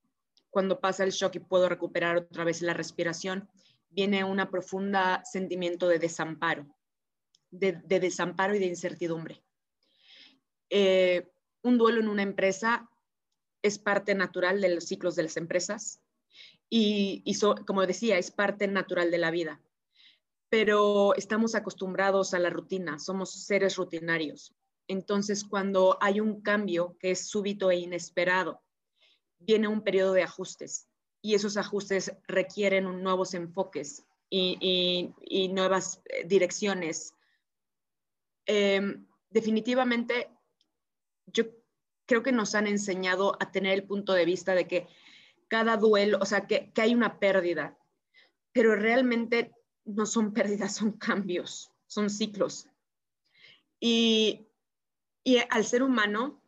[0.51, 3.49] Cuando pasa el shock y puedo recuperar otra vez la respiración,
[3.89, 6.67] viene un profunda sentimiento de desamparo,
[7.51, 9.43] de, desamparo y de incertidumbre.
[10.71, 11.29] Eh,
[11.63, 12.89] un duelo en una empresa
[13.63, 16.03] es parte natural de los ciclos de las empresas
[16.69, 17.25] y,
[17.67, 19.61] como decía, es parte natural de la vida.
[20.49, 24.55] Pero estamos acostumbrados a la rutina, somos seres rutinarios.
[24.89, 28.63] Entonces, cuando hay un cambio que es súbito e inesperado,
[29.39, 30.89] viene un periodo de ajustes
[31.23, 35.13] y esos ajustes requieren nuevos enfoques y,
[35.53, 37.15] nuevas eh, direcciones.
[38.47, 40.31] Em, definitivamente,
[41.27, 41.45] yo
[42.11, 44.89] creo que nos han enseñado a tener el punto de vista de que
[45.47, 47.79] cada duelo, o sea, que, hay una pérdida,
[48.51, 49.53] pero realmente
[49.85, 52.67] no son pérdidas, son cambios, son ciclos.
[53.79, 54.49] Y,
[55.51, 56.43] al ser humano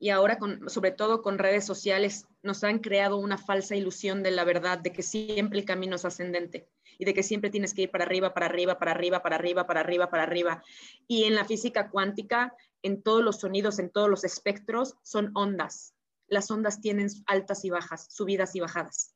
[0.00, 4.32] y ahora con, sobre todo con redes sociales nos han creado una falsa ilusión de
[4.32, 7.82] la verdad, de que siempre el camino es ascendente y de que siempre tienes que
[7.82, 10.64] ir para arriba, para arriba, para arriba, para arriba, para arriba, para arriba.
[11.06, 15.94] Y en la física cuántica, en todos los sonidos, en todos los espectros, son ondas.
[16.28, 19.14] Las ondas tienen altas y bajas, subidas y bajadas.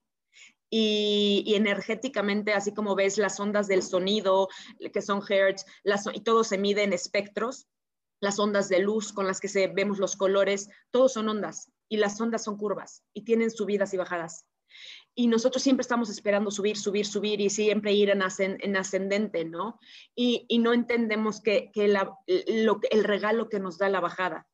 [0.71, 4.49] Y, energéticamente, así como ves las ondas del sonido,
[4.93, 5.65] que son hertz,
[6.13, 7.69] y todo se mide en espectros,
[8.21, 11.99] las ondas de luz con las que se, vemos los colores, todos son ondas y
[11.99, 14.47] las ondas son curvas y tienen subidas y bajadas.
[15.15, 18.23] Y nosotros siempre estamos esperando subir, subir, subir y siempre ir en,
[18.77, 19.79] ascendente, ¿no?
[20.15, 24.49] Y, no entendemos que, el regalo que nos da la bajada.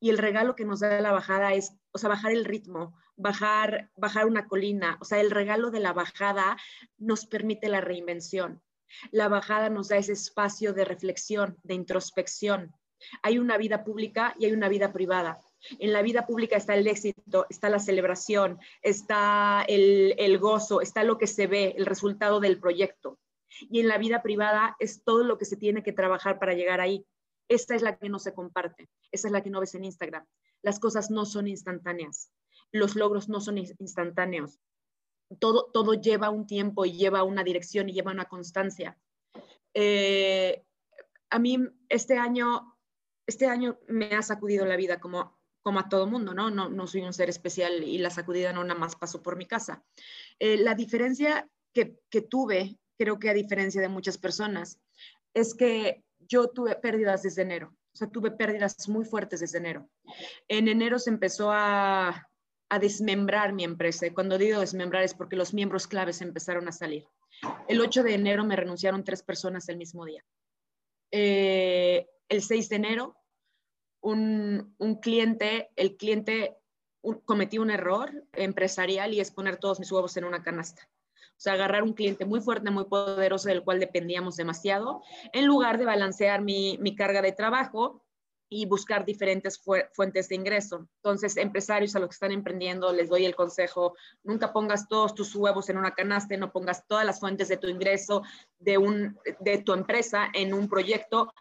[0.00, 3.90] Y el regalo que nos da la bajada es, o sea, bajar el ritmo, bajar,
[3.96, 4.98] bajar una colina.
[5.00, 6.58] O sea, el regalo de la bajada
[6.98, 8.62] nos permite la reinvención.
[9.10, 12.74] La bajada nos da ese espacio de reflexión, de introspección,
[13.22, 15.40] hay una vida pública y hay una vida privada.
[15.78, 21.18] En la vida pública está el éxito, está la celebración, está el, gozo, está lo
[21.18, 23.18] que se ve, el resultado del proyecto.
[23.70, 26.80] Y en la vida privada es todo lo que se tiene que trabajar para llegar
[26.80, 27.04] ahí.
[27.48, 30.26] Esta es la que no se comparte, esa es la que no ves en Instagram.
[30.62, 32.30] Las cosas no son instantáneas,
[32.72, 34.60] los logros no son instantáneos.
[35.38, 38.98] Todo, todo lleva un tiempo y lleva una dirección y lleva una constancia.
[39.74, 40.62] Eh,
[41.30, 42.78] a mí este año
[43.28, 45.38] este año me ha sacudido la vida como,
[45.68, 46.48] como a todo mundo, ¿no?
[46.48, 46.70] ¿no?
[46.70, 49.84] No soy un ser especial y la sacudida no nada más pasó por mi casa.
[50.38, 54.80] Eh, la diferencia que, que tuve, creo que a diferencia de muchas personas,
[55.34, 57.76] es que yo tuve pérdidas desde enero.
[57.92, 59.90] O sea, tuve pérdidas muy fuertes desde enero.
[60.48, 62.26] En enero se empezó a,
[62.70, 64.06] a desmembrar mi empresa.
[64.06, 67.04] Y cuando digo desmembrar es porque los miembros claves empezaron a salir.
[67.68, 70.24] El 8 de enero me renunciaron tres personas el mismo día.
[71.10, 73.16] Eh, el 6 de enero,
[74.00, 76.56] un, cliente, el cliente
[77.24, 80.88] cometió un error empresarial y es poner todos mis huevos en una canasta.
[81.16, 85.78] O sea, agarrar un cliente muy fuerte, muy poderoso, del cual dependíamos demasiado, en lugar
[85.78, 88.04] de balancear mi, mi carga de trabajo
[88.50, 89.60] y buscar diferentes
[89.92, 90.88] fuentes de ingreso.
[90.96, 95.34] Entonces, empresarios a los que están emprendiendo, les doy el consejo, nunca pongas todos tus
[95.34, 98.22] huevos en una canasta, no pongas todas las fuentes de tu ingreso
[98.58, 101.32] de, un, de tu empresa en un proyecto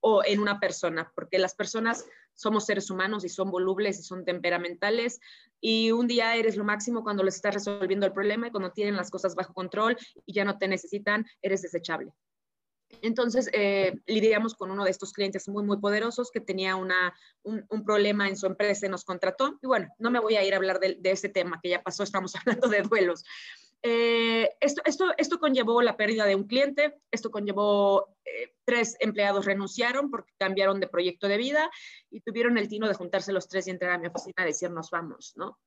[0.00, 4.24] o en una persona, porque las personas somos seres humanos y son volubles y son
[4.24, 5.20] temperamentales
[5.60, 8.96] y un día eres lo máximo cuando les estás resolviendo el problema y cuando tienen
[8.96, 12.12] las cosas bajo control y ya no te necesitan, eres desechable.
[13.02, 17.84] Entonces, eh, lidiamos con uno de estos clientes muy, muy poderosos que tenía una, un,
[17.84, 19.58] problema en su empresa y nos contrató.
[19.62, 21.82] Y bueno, no me voy a ir a hablar de, de ese tema que ya
[21.82, 23.24] pasó, estamos hablando de duelos.
[23.82, 29.46] Eh, esto, esto, esto conllevó la pérdida de un cliente, esto conllevó eh, tres empleados
[29.46, 31.70] renunciaron porque cambiaron de proyecto de vida
[32.10, 34.70] y tuvieron el tino de juntarse los tres y entrar a mi oficina a decir
[34.70, 35.58] nos vamos, ¿no?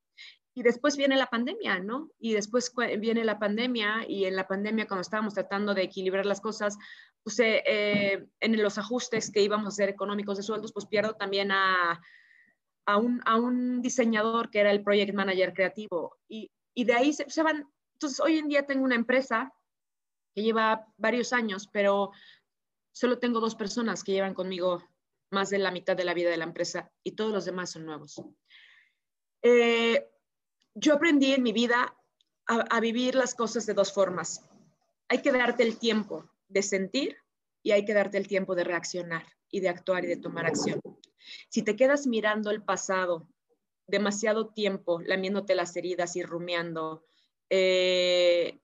[0.54, 2.12] Y después viene la pandemia, ¿no?
[2.19, 6.41] Y después viene la pandemia y en la pandemia cuando estábamos tratando de equilibrar las
[6.41, 6.78] cosas,
[7.24, 11.54] pues eh, en los ajustes que íbamos a hacer económicos de sueldos, pues pierdo también
[11.54, 12.02] a,
[12.86, 17.13] a, un, a un diseñador que era el project manager creativo y, y de ahí
[17.13, 17.65] se, se van
[18.01, 19.53] entonces, hoy en día tengo una empresa
[20.33, 22.11] que lleva varios años, pero
[22.91, 24.83] solo tengo dos personas que llevan conmigo
[25.29, 27.85] más de la mitad de la vida de la empresa y todos los demás son
[27.85, 28.19] nuevos.
[29.43, 30.09] Eh,
[30.73, 31.95] yo aprendí en mi vida
[32.47, 34.49] a, vivir las cosas de dos formas.
[35.07, 37.17] Hay que darte el tiempo de sentir
[37.61, 40.81] y hay que darte el tiempo de reaccionar y de actuar y de tomar acción.
[41.49, 43.27] Si te quedas mirando el pasado
[43.85, 47.05] demasiado tiempo, lamiéndote las heridas y rumiando,
[47.53, 48.61] eh,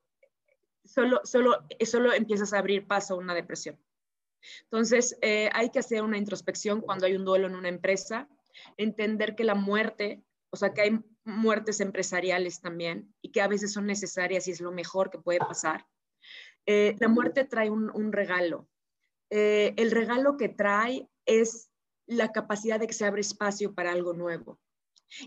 [0.86, 3.78] solo, solo, solo empiezas a abrir paso a una depresión.
[4.64, 8.30] Entonces, eh, hay que hacer una introspección cuando hay un duelo en una empresa,
[8.78, 13.74] entender que la muerte, o sea, que hay muertes empresariales también y que a veces
[13.74, 15.86] son necesarias y es lo mejor que puede pasar.
[16.66, 18.70] Eh, la muerte trae un, regalo.
[19.30, 21.70] el regalo que trae es
[22.06, 24.62] la capacidad de que se abre espacio para algo nuevo.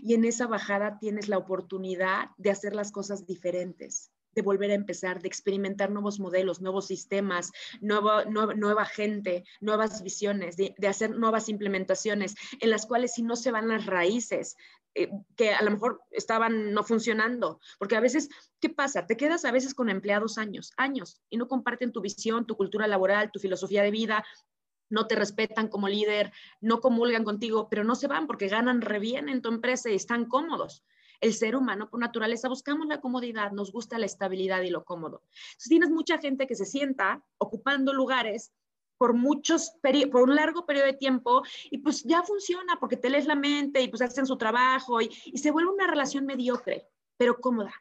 [0.01, 4.75] Y en esa bajada tienes la oportunidad de hacer las cosas diferentes, de volver a
[4.75, 7.51] empezar, de experimentar nuevos modelos, nuevos sistemas,
[7.81, 13.51] nueva, nueva, gente, nuevas visiones, de, hacer nuevas implementaciones en las cuales si no se
[13.51, 14.55] van las raíces,
[14.93, 18.29] eh, que a lo mejor estaban no funcionando, porque a veces,
[18.59, 19.05] ¿qué pasa?
[19.05, 22.87] Te quedas a veces con empleados años, años, y no comparten tu visión, tu cultura
[22.87, 24.25] laboral, tu filosofía de vida,
[24.91, 28.99] no te respetan como líder, no comulgan contigo, pero no se van porque ganan re
[28.99, 30.83] bien en tu empresa y están cómodos.
[31.19, 35.23] El ser humano por naturaleza buscamos la comodidad, nos gusta la estabilidad y lo cómodo.
[35.25, 38.51] Entonces tienes mucha gente que se sienta ocupando lugares
[38.97, 39.71] por muchos
[40.11, 43.81] por un largo periodo de tiempo y pues ya funciona porque te lees la mente
[43.81, 46.87] y pues hacen su trabajo y, y se vuelve una relación mediocre,
[47.17, 47.73] pero cómoda.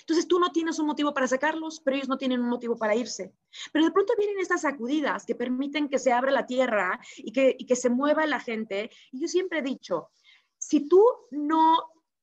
[0.00, 2.94] Entonces tú no tienes un motivo para sacarlos, pero ellos no tienen un motivo para
[2.94, 3.34] irse.
[3.72, 7.56] Pero de pronto vienen estas sacudidas que permiten que se abra la tierra y que,
[7.58, 8.90] y que se mueva la gente.
[9.12, 10.10] Y yo siempre he dicho,
[10.58, 11.78] si tú no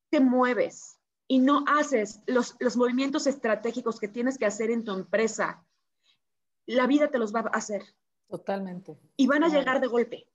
[0.09, 4.93] te mueves y no haces los, los movimientos estratégicos que tienes que hacer en tu
[4.93, 5.65] empresa,
[6.65, 7.83] la vida te los va a hacer.
[8.27, 8.99] Totalmente.
[9.15, 10.27] Y van a llegar de golpe.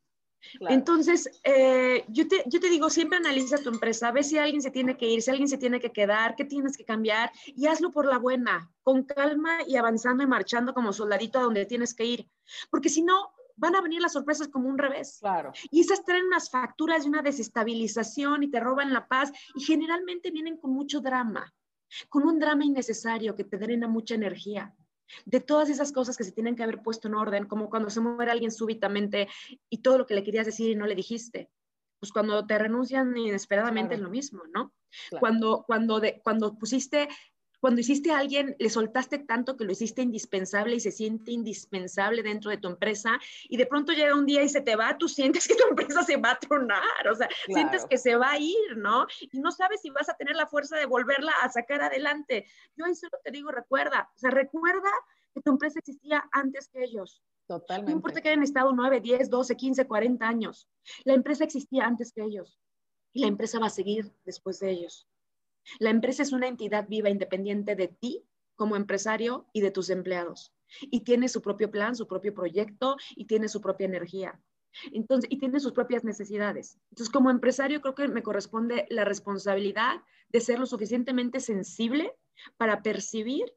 [0.68, 4.70] Entonces, eh, yo, te, yo te digo, siempre analiza tu empresa, ve si alguien se
[4.70, 7.90] tiene que ir, si alguien se tiene que quedar, qué tienes que cambiar y hazlo
[7.90, 12.04] por la buena, con calma y avanzando y marchando como soldadito a donde tienes que
[12.04, 12.30] ir.
[12.70, 15.18] Porque si no, van a venir las sorpresas como un revés.
[15.20, 15.52] Claro.
[15.70, 20.30] Y esas traen unas facturas y una desestabilización y te roban la paz y generalmente
[20.30, 21.52] vienen con mucho drama,
[22.08, 24.74] con un drama innecesario que te drena mucha energía
[25.24, 28.00] de todas esas cosas que se tienen que haber puesto en orden, como cuando se
[28.00, 29.28] muere alguien súbitamente
[29.70, 31.50] y todo lo que le querías decir y no le dijiste.
[32.00, 34.72] Pues cuando te renuncian inesperadamente es lo mismo, ¿no?
[35.20, 37.08] Cuando, cuando, de, cuando pusiste
[37.62, 42.24] cuando hiciste a alguien, le soltaste tanto que lo hiciste indispensable y se siente indispensable
[42.24, 45.08] dentro de tu empresa y de pronto llega un día y se te va, tú
[45.08, 48.38] sientes que tu empresa se va a tronar, o sea, sientes que se va a
[48.40, 49.06] ir, ¿no?
[49.20, 52.46] Y no sabes si vas a tener la fuerza de volverla a sacar adelante.
[52.74, 54.90] Yo ahí solo te digo, recuerda, o sea, recuerda
[55.32, 57.22] que tu empresa existía antes que ellos.
[57.46, 57.92] Totalmente.
[57.92, 60.68] No importa que hayan estado 9, 10, 12, 15, 40 años.
[61.04, 62.58] La empresa existía antes que ellos
[63.12, 65.06] y la empresa va a seguir después de ellos.
[65.78, 70.52] La empresa es una entidad viva independiente de ti como empresario y de tus empleados.
[70.80, 74.40] Y tiene su propio plan, su propio proyecto y tiene su propia energía.
[74.92, 76.78] Entonces, y tiene sus propias necesidades.
[76.90, 80.00] Entonces, como empresario, creo que me corresponde la responsabilidad
[80.30, 82.14] de ser lo suficientemente sensible
[82.56, 83.52] para percibir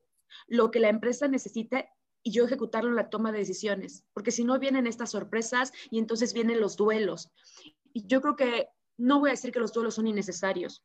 [0.48, 1.90] lo que la empresa necesita
[2.22, 6.00] y yo ejecutarlo en la toma de decisiones, porque si no vienen estas sorpresas y
[6.00, 7.32] entonces vienen los duelos.
[7.94, 10.84] Y yo creo que no voy a decir que los duelos son innecesarios.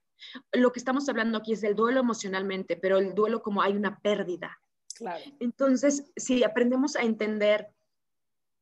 [0.52, 3.98] Lo que estamos hablando aquí es del duelo emocionalmente, pero el duelo como hay una
[4.00, 4.60] pérdida.
[4.96, 5.22] Claro.
[5.40, 7.68] Entonces, si aprendemos a entender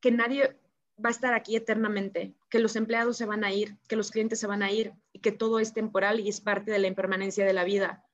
[0.00, 0.56] que nadie
[1.04, 4.40] va a estar aquí eternamente, que los empleados se van a ir, que los clientes
[4.40, 7.44] se van a ir y que todo es temporal y es parte de la impermanencia
[7.44, 8.04] de la vida.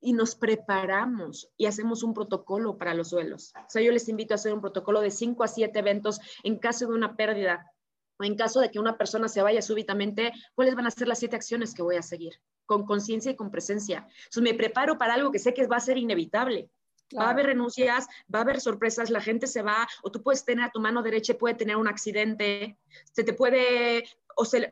[0.00, 3.52] Y nos preparamos y hacemos un protocolo para los duelos.
[3.56, 6.58] O sea, yo les invito a hacer un protocolo de cinco a siete eventos en
[6.58, 7.72] caso de una pérdida
[8.18, 11.18] o en caso de que una persona se vaya súbitamente, ¿cuáles van a ser las
[11.18, 12.34] siete acciones que voy a seguir?
[12.66, 14.06] Con conciencia y con presencia.
[14.16, 16.70] Entonces me preparo para algo que sé que va a ser inevitable.
[17.16, 20.44] Va a haber renuncias, va a haber sorpresas, la gente se va, o tú puedes
[20.44, 22.78] tener a tu mano derecha, puede tener un accidente,
[23.12, 24.04] se te puede,
[24.36, 24.70] o, se,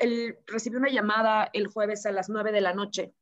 [0.00, 3.12] el, recibí una llamada el jueves a las nueve de la noche.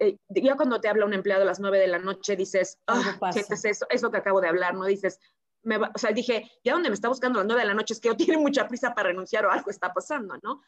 [0.00, 3.18] Eh, ya cuando te habla un empleado a las nueve de la noche, dices, ah,
[3.32, 4.84] sientes eso, es lo que acabo de hablar, ¿no?
[4.84, 5.20] Dices,
[5.64, 8.00] o sea, dije, ya donde me está buscando a las nueve de la noche es
[8.00, 10.62] que o tiene mucha prisa para renunciar o algo está pasando, ¿no?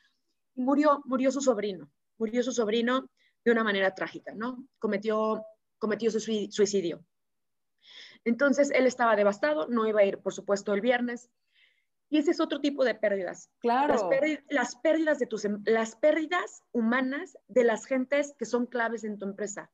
[0.56, 3.08] murió, murió su sobrino, murió su sobrino
[3.44, 4.66] de una manera trágica, ¿no?
[4.78, 5.44] Cometió,
[5.78, 7.04] cometió su suicidio.
[8.24, 11.30] Entonces, él estaba devastado, no iba a ir, por supuesto, el viernes.
[12.08, 13.50] Y ese es otro tipo de pérdidas.
[13.60, 13.92] Claro.
[13.92, 18.66] Las, pérdidas, las pérdidas de tus, em, las pérdidas humanas de las gentes que son
[18.66, 19.70] claves en tu empresa.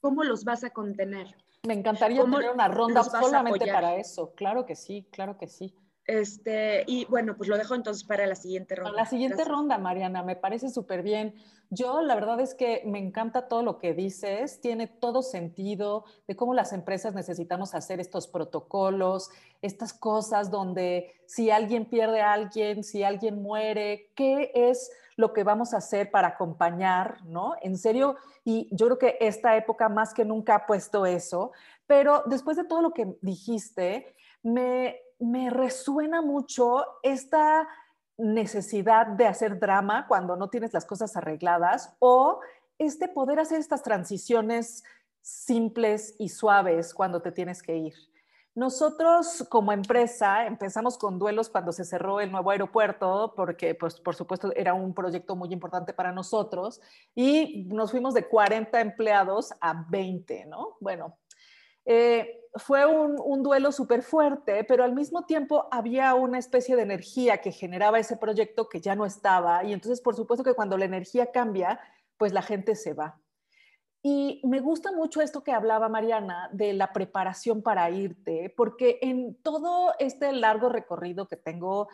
[0.00, 1.34] ¿Cómo los vas a contener?
[1.66, 4.34] Me encantaría tener una ronda solamente para eso.
[4.34, 5.74] Claro que sí, claro que sí.
[6.06, 8.92] Este, y bueno, pues lo dejo entonces para la siguiente ronda.
[8.92, 11.34] La siguiente ronda, Mariana, me parece súper bien.
[11.70, 16.36] Yo la verdad es que me encanta todo lo que dices, tiene todo sentido de
[16.36, 19.30] cómo las empresas necesitamos hacer estos protocolos,
[19.62, 25.42] estas cosas donde si alguien pierde a alguien, si alguien muere, ¿qué es lo que
[25.42, 27.54] vamos a hacer para acompañar, ¿no?
[27.62, 31.52] En serio, y yo creo que esta época más que nunca ha puesto eso,
[31.86, 37.68] pero después de todo lo que dijiste, me me resuena mucho esta
[38.16, 42.40] necesidad de hacer drama cuando no tienes las cosas arregladas o
[42.78, 44.84] este poder hacer estas transiciones
[45.20, 47.94] simples y suaves cuando te tienes que ir.
[48.54, 54.14] Nosotros como empresa empezamos con duelos cuando se cerró el nuevo aeropuerto, porque pues, por
[54.14, 56.80] supuesto era un proyecto muy importante para nosotros,
[57.16, 60.76] y nos fuimos de 40 empleados a 20, ¿no?
[60.78, 61.18] Bueno,
[61.84, 67.38] eh, fue un, duelo súper fuerte, pero al mismo tiempo había una especie de energía
[67.38, 69.64] que generaba ese proyecto que ya no estaba.
[69.64, 71.80] Y entonces, por supuesto que cuando la energía cambia,
[72.16, 73.20] pues la gente se va.
[74.06, 79.34] Y me gusta mucho esto que hablaba Mariana de la preparación para irte, porque en
[79.42, 81.88] todo este largo recorrido que tengo,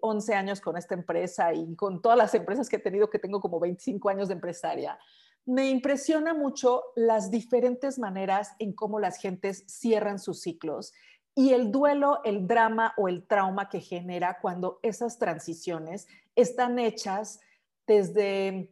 [0.00, 3.20] 11 eh, años con esta empresa y con todas las empresas que he tenido, que
[3.20, 4.98] tengo como 25 años de empresaria,
[5.46, 10.92] me impresiona mucho las diferentes maneras en cómo las gentes cierran sus ciclos
[11.34, 17.40] y el duelo, el drama o el trauma que genera cuando esas transiciones están hechas
[17.86, 18.70] desde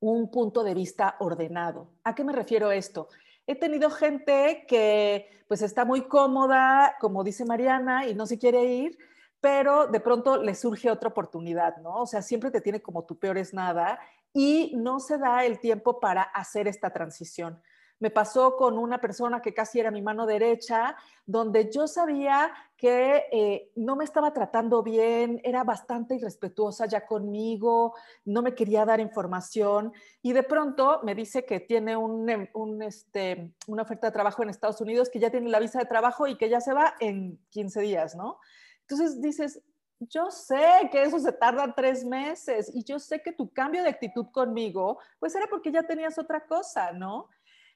[0.00, 1.88] un punto de vista ordenado.
[2.04, 3.08] ¿A qué me refiero esto?
[3.46, 8.64] He tenido gente que pues está muy cómoda, como dice Mariana, y no se quiere
[8.64, 8.98] ir,
[9.40, 12.02] pero de pronto le surge otra oportunidad, ¿no?
[12.02, 14.00] O sea, siempre te tiene como tu peor es nada
[14.38, 17.58] y no se da el tiempo para hacer esta transición.
[17.98, 23.24] Me pasó con una persona que casi era mi mano derecha, donde yo sabía que
[23.32, 27.94] eh, no me estaba tratando bien, era bastante irrespetuosa ya conmigo,
[28.26, 32.46] no me quería dar información y de pronto me dice que tiene un, em,
[32.82, 36.26] este, una oferta de trabajo en Estados Unidos, que ya tiene la visa de trabajo
[36.26, 38.38] y que ya se va en 15 días, ¿no?
[38.82, 39.62] Entonces dices,
[39.98, 43.88] yo sé que eso se tarda tres meses y yo sé que tu cambio de
[43.88, 47.28] actitud conmigo, pues era porque ya tenías otra cosa, ¿no?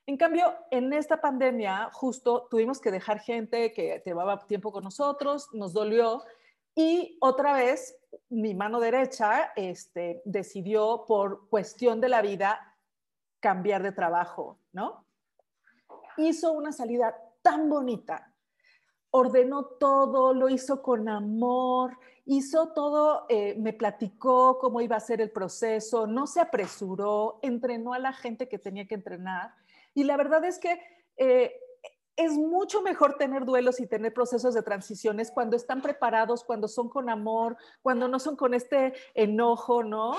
[0.07, 5.49] En cambio, en esta pandemia, justo tuvimos que dejar gente que llevaba tiempo con nosotros,
[5.53, 6.25] nos dolió,
[6.75, 7.97] y otra vez
[8.29, 12.77] mi mano derecha este, decidió por cuestión de la vida
[13.41, 15.05] cambiar de trabajo, ¿no?
[16.17, 18.30] Hizo una salida tan bonita,
[19.11, 25.21] ordenó todo, lo hizo con amor, hizo todo, eh, me platicó cómo iba a ser
[25.21, 29.55] el proceso, no se apresuró, entrenó a la gente que tenía que entrenar
[29.95, 30.81] y la verdad es que
[31.17, 31.53] eh,
[32.17, 36.89] es mucho mejor tener duelos y tener procesos de transiciones cuando están preparados, cuando son
[36.89, 40.15] con amor, cuando no son con este enojo, ¿no?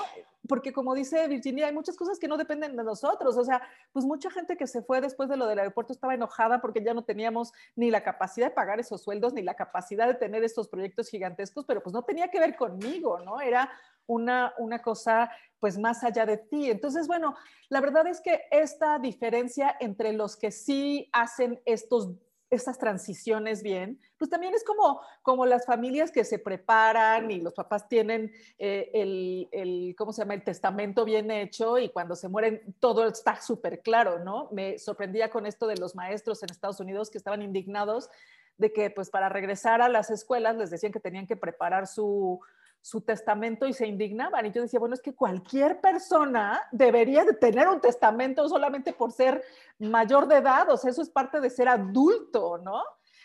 [0.48, 3.36] Porque como dice Virginia, hay muchas cosas que no dependen de nosotros.
[3.36, 3.62] O sea,
[3.92, 6.94] pues mucha gente que se fue después de lo del aeropuerto estaba enojada porque ya
[6.94, 10.68] no teníamos ni la capacidad de pagar esos sueldos, ni la capacidad de tener estos
[10.68, 13.40] proyectos gigantescos, pero pues no tenía que ver conmigo, ¿no?
[13.40, 13.70] Era
[14.06, 15.30] una, una cosa
[15.60, 16.70] pues más allá de ti.
[16.70, 17.36] Entonces, bueno,
[17.68, 22.10] la verdad es que esta diferencia entre los que sí hacen estos
[22.52, 27.54] estas transiciones bien, pues también es como, como las familias que se preparan y los
[27.54, 32.28] papás tienen eh, el, el, ¿cómo se llama?, el testamento bien hecho y cuando se
[32.28, 34.50] mueren todo está súper claro, ¿no?
[34.52, 38.10] Me sorprendía con esto de los maestros en Estados Unidos que estaban indignados
[38.58, 42.38] de que pues para regresar a las escuelas les decían que tenían que preparar su,
[42.82, 44.44] su testamento y se indignaban.
[44.44, 49.12] Y yo decía, bueno, es que cualquier persona debería de tener un testamento solamente por
[49.12, 49.42] ser
[49.78, 52.82] mayor de edad, o sea, eso es parte de ser adulto, ¿no?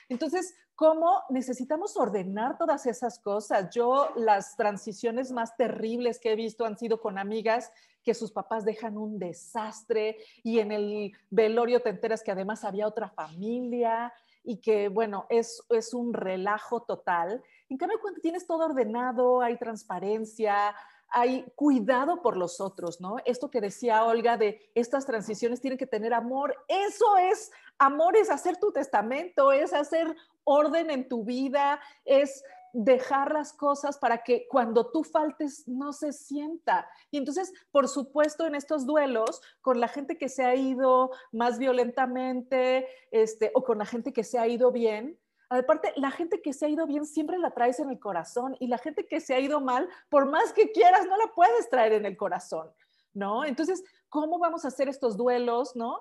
[0.09, 3.69] Entonces, ¿cómo necesitamos ordenar todas esas cosas?
[3.71, 7.71] Yo las transiciones más terribles que he visto han sido con amigas
[8.03, 12.87] que sus papás dejan un desastre y en el velorio te enteras que además había
[12.87, 17.43] otra familia y que, bueno, es, es un relajo total.
[17.69, 20.75] En cambio, cuando tienes todo ordenado, hay transparencia,
[21.09, 23.17] hay cuidado por los otros, ¿no?
[23.25, 28.29] Esto que decía Olga de estas transiciones tienen que tener amor, eso es, amor es
[28.29, 32.43] hacer tu testamento, es hacer orden en tu vida, es
[32.73, 36.87] dejar las cosas para que cuando tú faltes no se sienta.
[37.09, 41.59] Y entonces, por supuesto, en estos duelos, con la gente que se ha ido más
[41.59, 45.17] violentamente, este, o con la gente que se ha ido bien,
[45.49, 48.67] aparte, la gente que se ha ido bien siempre la traes en el corazón y
[48.67, 51.93] la gente que se ha ido mal, por más que quieras, no la puedes traer
[51.93, 52.69] en el corazón,
[53.13, 53.45] ¿no?
[53.45, 55.99] Entonces, ¿cómo vamos a hacer estos duelos, no?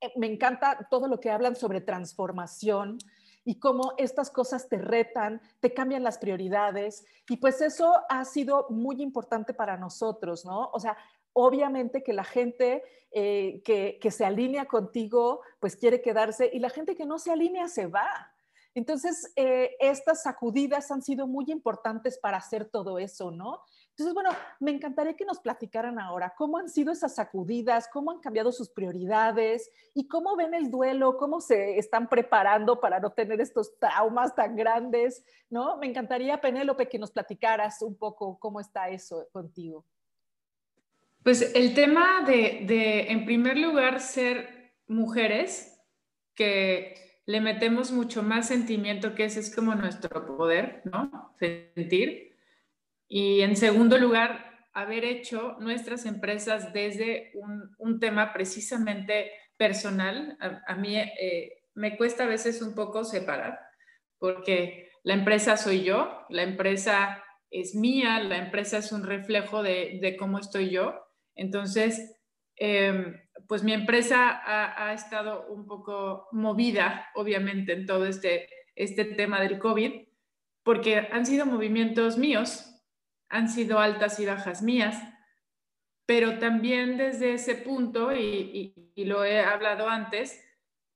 [0.00, 2.98] Eh, me encanta todo lo que hablan sobre transformación,
[3.46, 7.06] y cómo estas cosas te retan, te cambian las prioridades.
[7.28, 10.68] Y pues eso ha sido muy importante para nosotros, ¿no?
[10.72, 10.96] O sea,
[11.32, 12.82] obviamente que la gente
[13.12, 17.30] eh, que, que, se alinea contigo, pues quiere quedarse y la gente que no se
[17.30, 18.34] alinea se va.
[18.76, 23.62] Entonces, eh, estas sacudidas han sido muy importantes para hacer todo eso, ¿no?
[23.88, 24.28] Entonces, bueno,
[24.60, 28.68] me encantaría que nos platicaran ahora cómo han sido esas sacudidas, cómo han cambiado sus
[28.68, 34.34] prioridades y cómo ven el duelo, cómo se están preparando para no tener estos traumas
[34.34, 35.78] tan grandes, ¿no?
[35.78, 39.86] Me encantaría, Penélope, que nos platicaras un poco cómo está eso contigo.
[41.22, 45.80] Pues el tema de, de en primer lugar, ser mujeres
[46.34, 51.34] que le metemos mucho más sentimiento, que ese es como nuestro poder, ¿no?
[51.38, 52.26] Sentir
[53.08, 57.32] y en segundo lugar, haber hecho nuestras empresas desde
[57.78, 60.36] un, tema precisamente personal.
[60.66, 63.58] A, mí eh, me cuesta a veces un poco separar,
[64.18, 70.16] porque la empresa soy yo, la empresa es mía, la empresa es un reflejo de,
[70.18, 70.94] cómo estoy yo.
[71.36, 72.18] Entonces,
[72.56, 73.14] em,
[73.48, 79.58] pues mi empresa ha, estado un poco movida, obviamente, en todo este, este tema del
[79.58, 80.06] COVID,
[80.62, 82.82] porque han sido movimientos míos,
[83.28, 85.00] han sido altas y bajas mías,
[86.06, 90.42] pero también desde ese punto, y, lo he hablado antes,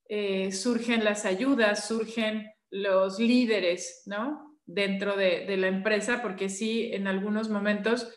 [0.08, 4.58] eh, surgen las ayudas, surgen los líderes, ¿no?
[4.64, 8.12] Dentro de, la empresa, porque sí, en algunos momentos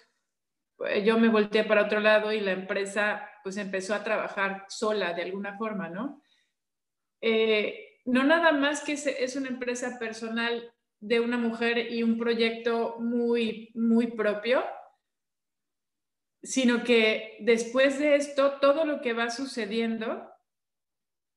[0.77, 5.13] pues, yo me volteé para otro lado y la empresa pues empezó a trabajar sola
[5.13, 6.21] de alguna forma, ¿no?
[7.21, 12.97] Eh, no nada más que es una empresa personal de una mujer y un proyecto
[12.99, 14.63] muy, muy propio,
[16.41, 20.29] sino que después de esto, todo lo que va sucediendo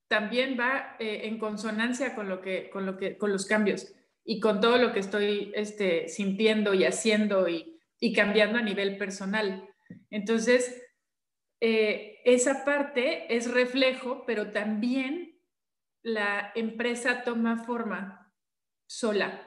[0.09, 3.92] también va eh, en consonancia con, lo que, con, lo que, con los cambios
[4.24, 7.72] y con todo lo que estoy este, sintiendo y haciendo y,
[8.14, 9.68] cambiando a nivel personal.
[10.11, 10.80] Entonces,
[11.61, 15.40] eh, esa parte es reflejo, pero también
[16.02, 18.32] la empresa toma forma
[18.88, 19.42] sola.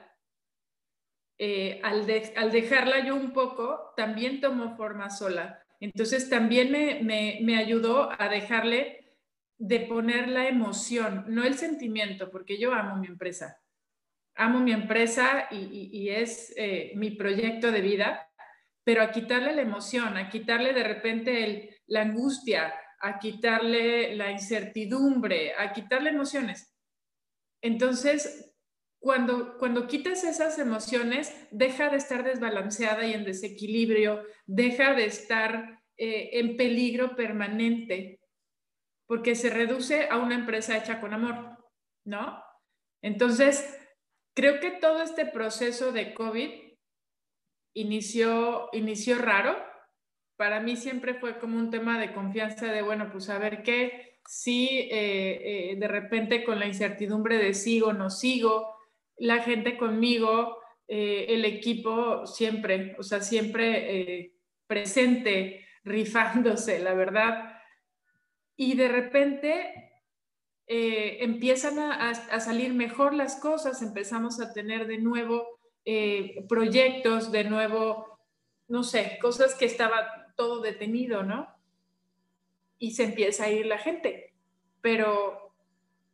[1.38, 5.64] Eh, al, dejarla yo un poco, también tomó forma sola.
[5.80, 9.16] Entonces también me, ayudó a dejarle
[9.56, 13.62] de poner la emoción, no el sentimiento, porque yo amo mi empresa.
[14.34, 18.30] Amo mi empresa y, y, es eh, mi proyecto de vida,
[18.84, 24.30] pero a quitarle la emoción, a quitarle de repente el, la angustia, a quitarle la
[24.30, 26.74] incertidumbre, a quitarle emociones.
[27.62, 28.54] Entonces,
[29.00, 35.82] cuando, cuando quitas esas emociones, deja de estar desbalanceada y en desequilibrio, deja de estar
[35.96, 38.20] eh, en peligro permanente,
[39.06, 41.58] porque se reduce a una empresa hecha con amor,
[42.04, 42.42] ¿no?
[43.02, 43.78] Entonces,
[44.34, 46.50] creo que todo este proceso de COVID
[47.74, 49.69] inició, inició raro.
[50.40, 54.20] Para mí siempre fue como un tema de confianza de, bueno, pues a ver qué,
[54.26, 58.74] si eh, eh, de repente con la incertidumbre de sigo no sigo,
[59.18, 60.56] la gente conmigo,
[60.88, 64.32] eh, el equipo siempre, o sea, siempre
[64.66, 67.58] presente, rifándose, la verdad.
[68.56, 69.92] Y de repente
[70.66, 75.60] empiezan a, salir mejor las cosas, empezamos a tener de nuevo
[76.48, 78.18] proyectos, de nuevo,
[78.68, 81.54] no sé, cosas que estaba todo detenido, ¿no?
[82.78, 84.32] Y se empieza a ir la gente.
[84.80, 85.52] Pero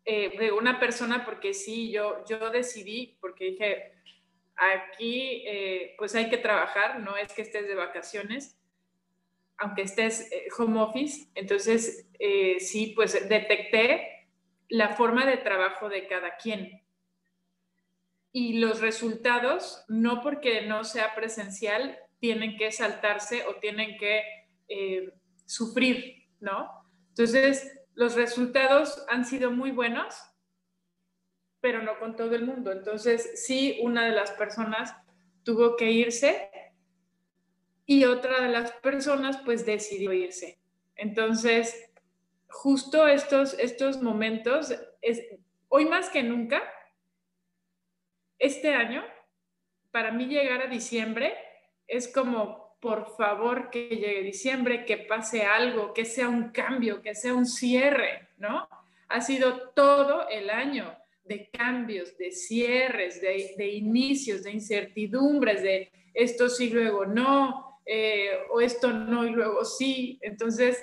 [0.04, 3.92] eh, de una persona porque sí, yo, yo decidí, porque dije,
[4.56, 8.58] aquí eh, pues hay que trabajar, no es que estés de vacaciones,
[9.58, 12.08] aunque estés eh, home office, entonces
[12.58, 14.26] sí, pues detecté
[14.68, 16.82] la forma de trabajo de cada quien.
[18.32, 21.96] Y los resultados, no porque no sea presencial,
[22.26, 24.24] tienen que saltarse o tienen que
[25.44, 26.68] sufrir, ¿no?
[27.10, 30.16] Entonces, los resultados han sido muy buenos,
[31.60, 32.72] pero no con todo el mundo.
[32.72, 34.92] Entonces, sí, una de las personas
[35.44, 36.50] tuvo que irse
[37.84, 40.58] y otra de las personas pues decidió irse.
[40.96, 41.92] Entonces,
[42.48, 45.22] justo estos, estos momentos, es,
[45.68, 46.60] hoy más que nunca,
[48.40, 49.04] este año,
[49.92, 51.45] para mí llegar a diciembre
[51.86, 57.14] es como por favor que llegue diciembre, que pase algo, que sea un cambio, que
[57.14, 58.68] sea un cierre, ¿no?
[59.08, 66.48] Ha sido todo el año de cambios, de cierres, de, inicios, de incertidumbres, de esto
[66.48, 70.18] sí, luego no, eh, o esto no y luego sí.
[70.22, 70.82] Entonces,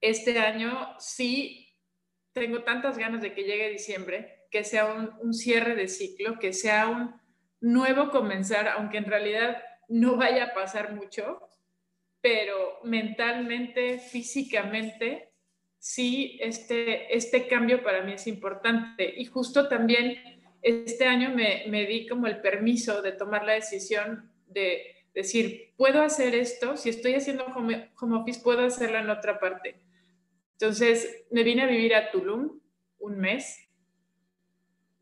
[0.00, 1.74] este año sí
[2.32, 6.52] tengo tantas ganas de que llegue diciembre, que sea un, un cierre de ciclo, que
[6.52, 7.14] sea un
[7.66, 11.40] nuevo comenzar, aunque en realidad no vaya a pasar mucho,
[12.20, 15.32] pero mentalmente, físicamente,
[15.78, 19.12] sí, este, este cambio para mí es importante.
[19.16, 20.16] Y justo también
[20.62, 26.02] este año me, me di como el permiso de tomar la decisión de decir, puedo
[26.02, 29.80] hacer esto, si estoy haciendo home, office, puedo hacerlo en otra parte.
[30.52, 32.60] Entonces, me vine a vivir a Tulum
[32.98, 33.68] un mes,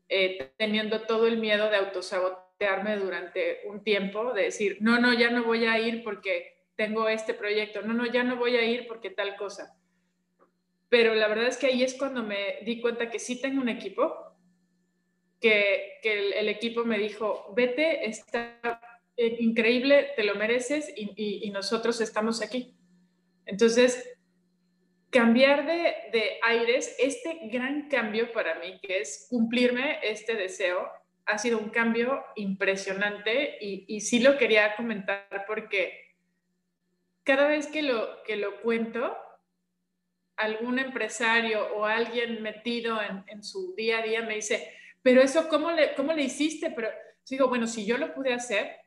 [0.09, 5.29] eh, teniendo todo el miedo de autosabotaje durante un tiempo, de decir, no, no, ya
[5.29, 8.87] no voy a ir porque tengo este proyecto, no, no, ya no voy a ir
[8.87, 9.77] porque tal cosa.
[10.89, 13.69] Pero la verdad es que ahí es cuando me di cuenta que sí tengo un
[13.69, 14.13] equipo,
[15.39, 18.59] que, que el, equipo me dijo, vete, está
[19.17, 21.11] increíble, te lo mereces y,
[21.45, 22.73] y, nosotros estamos aquí.
[23.45, 24.17] Entonces,
[25.09, 30.89] cambiar de, de, aires, este gran cambio para mí, que es cumplirme este deseo,
[31.25, 36.05] ha sido un cambio impresionante y, y sí lo quería comentar porque
[37.23, 39.17] cada vez que lo, que lo cuento,
[40.37, 45.49] algún empresario o alguien metido en, en, su día a día me dice, pero eso,
[45.49, 46.71] ¿cómo le, cómo le hiciste?
[46.71, 46.89] Pero
[47.27, 48.77] digo, bueno, si yo lo pude hacer,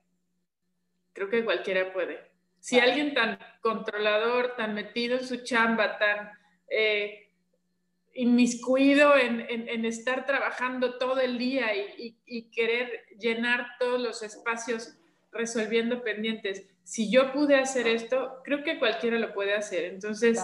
[1.12, 2.30] creo que cualquiera puede.
[2.60, 6.30] Si alguien tan controlador, tan metido en su chamba, tan...
[6.68, 7.27] Eh,
[8.18, 14.98] inmiscuido en, en, estar trabajando todo el día y, y, querer llenar todos los espacios
[15.30, 16.66] resolviendo pendientes.
[16.82, 19.84] Si yo pude hacer esto, creo que cualquiera lo puede hacer.
[19.84, 20.42] Entonces,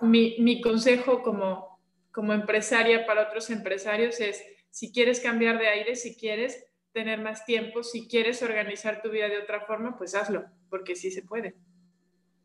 [0.00, 1.78] mi, mi, consejo como,
[2.10, 7.46] como empresaria para otros empresarios es, si quieres cambiar de aire, si quieres tener más
[7.46, 11.54] tiempo, si quieres organizar tu vida de otra forma, pues hazlo, porque sí se puede.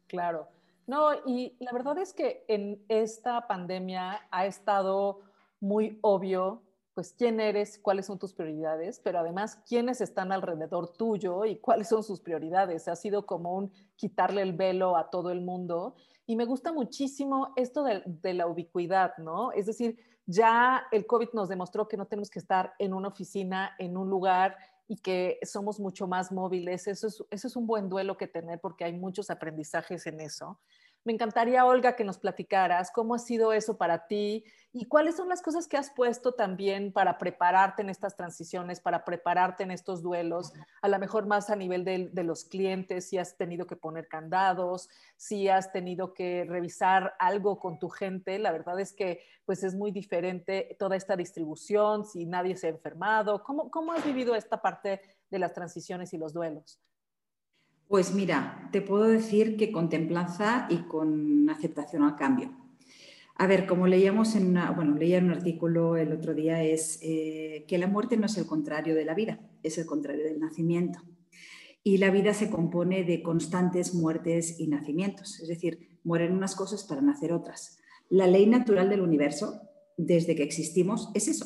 [0.05, 0.47] Claro.
[0.91, 5.21] No, y la verdad es que en esta pandemia ha estado
[5.61, 6.63] muy obvio,
[6.93, 11.87] pues, quién eres, cuáles son tus prioridades, pero además quiénes están alrededor tuyo y cuáles
[11.87, 12.89] son sus prioridades.
[12.89, 15.95] Ha sido como un quitarle el velo a todo el mundo.
[16.27, 19.53] Y me gusta muchísimo esto de, de la ubicuidad, ¿no?
[19.53, 23.77] Es decir, ya el COVID nos demostró que no tenemos que estar en una oficina,
[23.79, 24.57] en un lugar
[24.91, 26.85] y que somos mucho más móviles.
[26.85, 30.59] Eso es, eso es un buen duelo que tener porque hay muchos aprendizajes en eso.
[31.03, 35.29] Me encantaría, Olga, que nos platicaras cómo ha sido eso para ti y cuáles son
[35.29, 40.03] las cosas que has puesto también para prepararte en estas transiciones, para prepararte en estos
[40.03, 44.07] duelos, a lo mejor más a nivel de, los clientes, si has tenido que poner
[44.07, 48.37] candados, si has tenido que revisar algo con tu gente.
[48.37, 52.69] La verdad es que pues es muy diferente toda esta distribución, si nadie se ha
[52.69, 53.41] enfermado.
[53.41, 56.79] ¿Cómo, cómo has vivido esta parte de las transiciones y los duelos?
[57.91, 62.49] Pues mira, te puedo decir que con templanza y con aceptación al cambio.
[63.35, 67.65] A ver, como leíamos en bueno, leía en un artículo el otro día, es eh,
[67.67, 71.01] que la muerte no es el contrario de la vida, es el contrario del nacimiento.
[71.83, 76.85] Y la vida se compone de constantes muertes y nacimientos, es decir, mueren unas cosas
[76.85, 77.77] para nacer otras.
[78.07, 79.63] La ley natural del universo,
[79.97, 81.45] desde que existimos, es eso.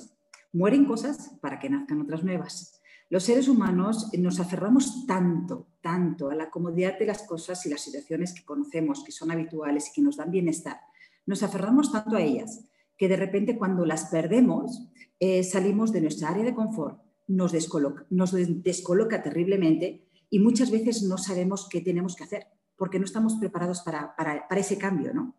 [0.53, 2.74] Mueren cosas para que nazcan otras nuevas.
[3.09, 7.81] Los seres humanos nos aferramos tanto, tanto a la comodidad de las cosas y las
[7.81, 10.79] situaciones que conocemos, que son habituales y que nos dan bienestar.
[11.27, 12.65] Nos aferramos tanto a ellas
[12.97, 14.87] que de repente cuando las perdemos
[15.19, 21.67] eh, salimos de nuestra área de confort, nos descoloca, terriblemente y muchas veces no sabemos
[21.69, 25.13] qué tenemos que hacer porque no estamos preparados para, para, para ese cambio.
[25.13, 25.35] ¿no?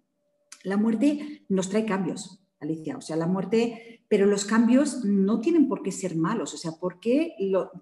[0.62, 2.96] La muerte nos trae cambios, Alicia.
[2.96, 6.54] O sea, la muerte, pero los cambios no tienen por qué ser malos.
[6.54, 7.34] O sea, ¿por qué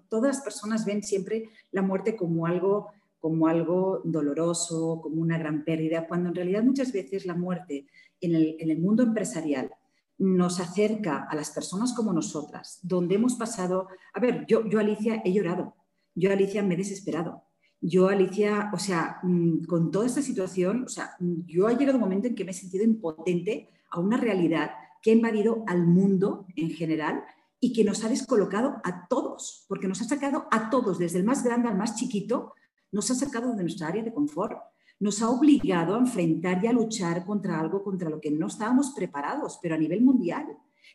[0.09, 2.87] todas las personas ven siempre la muerte como algo,
[3.19, 7.87] como algo doloroso, como una gran pérdida, cuando en realidad muchas veces la muerte
[8.21, 9.71] en el, mundo empresarial
[10.17, 15.21] nos acerca a las personas como nosotras, donde hemos pasado, a ver, yo, yo Alicia
[15.25, 15.75] he llorado,
[16.13, 17.43] yo Alicia me he desesperado,
[17.81, 22.03] yo, Alicia, o sea, mm, con toda esta situación, o sea, yo ha llegado un
[22.03, 24.71] momento en que me he sentido impotente a una realidad
[25.01, 27.23] que ha invadido al mundo en general
[27.59, 31.23] y que nos ha descolocado a todos, porque nos ha sacado a todos, desde el
[31.23, 32.53] más grande al más chiquito,
[32.91, 34.57] nos ha sacado de nuestra área de confort,
[34.99, 38.91] nos ha obligado a enfrentar y a luchar contra algo contra lo que no estábamos
[38.91, 40.45] preparados, pero a nivel mundial.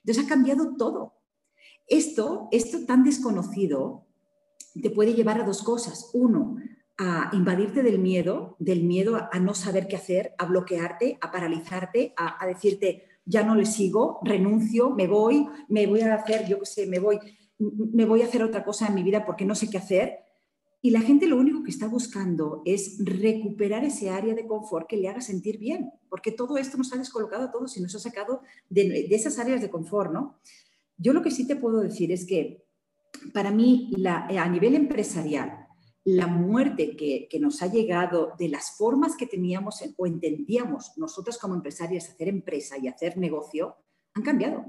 [0.02, 1.14] Entonces ha cambiado todo.
[1.86, 4.06] Esto, esto tan desconocido,
[4.80, 6.10] te puede llevar a dos cosas.
[6.14, 6.56] Uno,
[7.02, 12.12] a invadirte del miedo, del miedo a, no saber qué hacer, a bloquearte, a paralizarte,
[12.14, 16.66] a, decirte, ya no le sigo, renuncio, me voy, me voy a hacer, yo qué
[16.66, 17.18] sé, me voy,
[17.58, 20.18] me voy a hacer otra cosa en mi vida porque no sé qué hacer.
[20.82, 24.98] Y la gente lo único que está buscando es recuperar ese área de confort que
[24.98, 27.98] le haga sentir bien, porque todo esto nos ha descolocado a todos y nos ha
[27.98, 30.38] sacado de, esas áreas de confort, ¿no?
[30.98, 32.66] Yo lo que sí te puedo decir es que
[33.32, 35.59] para mí, a nivel empresarial,
[36.04, 41.54] la muerte que, nos ha llegado de las formas que teníamos o entendíamos nosotros como
[41.54, 43.76] empresarias hacer empresa y hacer negocio,
[44.14, 44.64] han cambiado.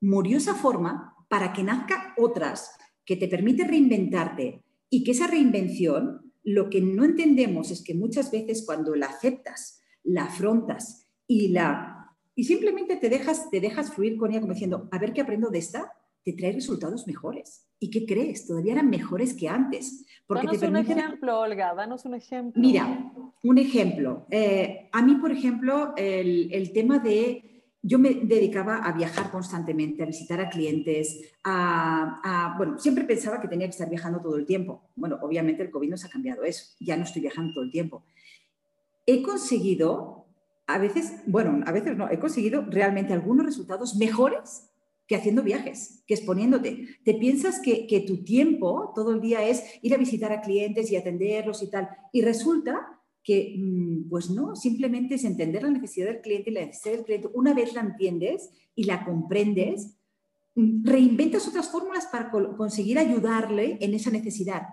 [0.00, 2.72] Murió esa forma para que nazca otras
[3.04, 8.30] que te permite reinventarte y que esa reinvención, lo que no entendemos es que muchas
[8.30, 12.00] veces cuando la aceptas, la afrontas y la
[12.34, 15.50] y simplemente te dejas, te dejas fluir con ella como diciendo, a ver qué aprendo
[15.50, 15.92] de esta,
[16.24, 17.66] te trae resultados mejores.
[17.78, 18.46] ¿Y qué crees?
[18.46, 20.04] Todavía eran mejores que antes.
[20.26, 22.60] Porque danos un ejemplo, Olga, danos un ejemplo.
[22.60, 23.12] Mira,
[23.42, 24.26] un ejemplo.
[24.30, 27.46] Eh, a mí, por ejemplo, el, tema de...
[27.82, 33.48] Yo me dedicaba a viajar constantemente, a visitar a clientes, a, Bueno, siempre pensaba que
[33.48, 34.90] tenía que estar viajando todo el tiempo.
[34.94, 36.74] Bueno, obviamente el COVID nos ha cambiado eso.
[36.80, 38.04] Ya no estoy viajando todo el tiempo.
[39.06, 40.26] He conseguido,
[40.66, 44.69] a veces, bueno, a veces no, he conseguido realmente algunos resultados mejores
[45.10, 46.86] que haciendo viajes, que exponiéndote.
[47.04, 50.94] Te piensas que, tu tiempo todo el día es ir a visitar a clientes y
[50.94, 51.88] atenderlos y tal.
[52.12, 56.64] Y resulta que, mm, pues no, simplemente es entender la necesidad del cliente y la
[56.64, 57.28] necesidad del cliente.
[57.34, 59.98] Una vez la entiendes y la comprendes,
[60.54, 64.68] mm, reinventas otras fórmulas para conseguir ayudarle en esa necesidad.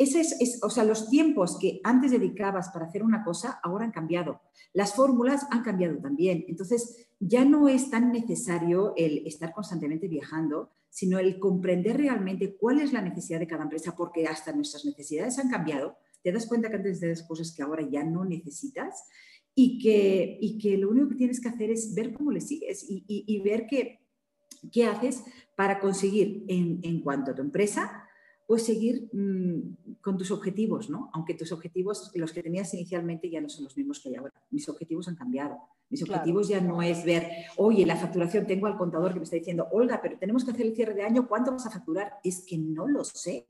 [0.00, 3.90] Ese es, o sea, los tiempos que antes dedicabas para hacer una cosa ahora han
[3.90, 4.40] cambiado.
[4.72, 6.46] Las fórmulas han cambiado también.
[6.48, 12.80] Entonces, ya no es tan necesario el estar constantemente viajando, sino el comprender realmente cuál
[12.80, 15.98] es la necesidad de cada empresa, porque hasta nuestras necesidades han cambiado.
[16.22, 19.04] Te das cuenta que antes de las cosas que ahora ya no necesitas
[19.54, 22.86] y que, y que lo único que tienes que hacer es ver cómo le sigues
[22.88, 24.00] y, y, ver qué,
[24.72, 25.24] qué haces
[25.58, 28.06] para conseguir en, en cuanto a tu empresa
[28.50, 31.08] pues seguir mm, con tus objetivos, ¿no?
[31.12, 34.34] Aunque tus objetivos, los que tenías inicialmente, ya no son los mismos que hay ahora.
[34.50, 35.56] Mis objetivos han cambiado.
[35.88, 39.36] Mis objetivos ya no es ver, oye, la facturación, tengo al contador que me está
[39.36, 42.14] diciendo, Olga, pero tenemos que hacer el cierre de año, ¿cuánto vas a facturar?
[42.24, 43.46] Es que no lo sé.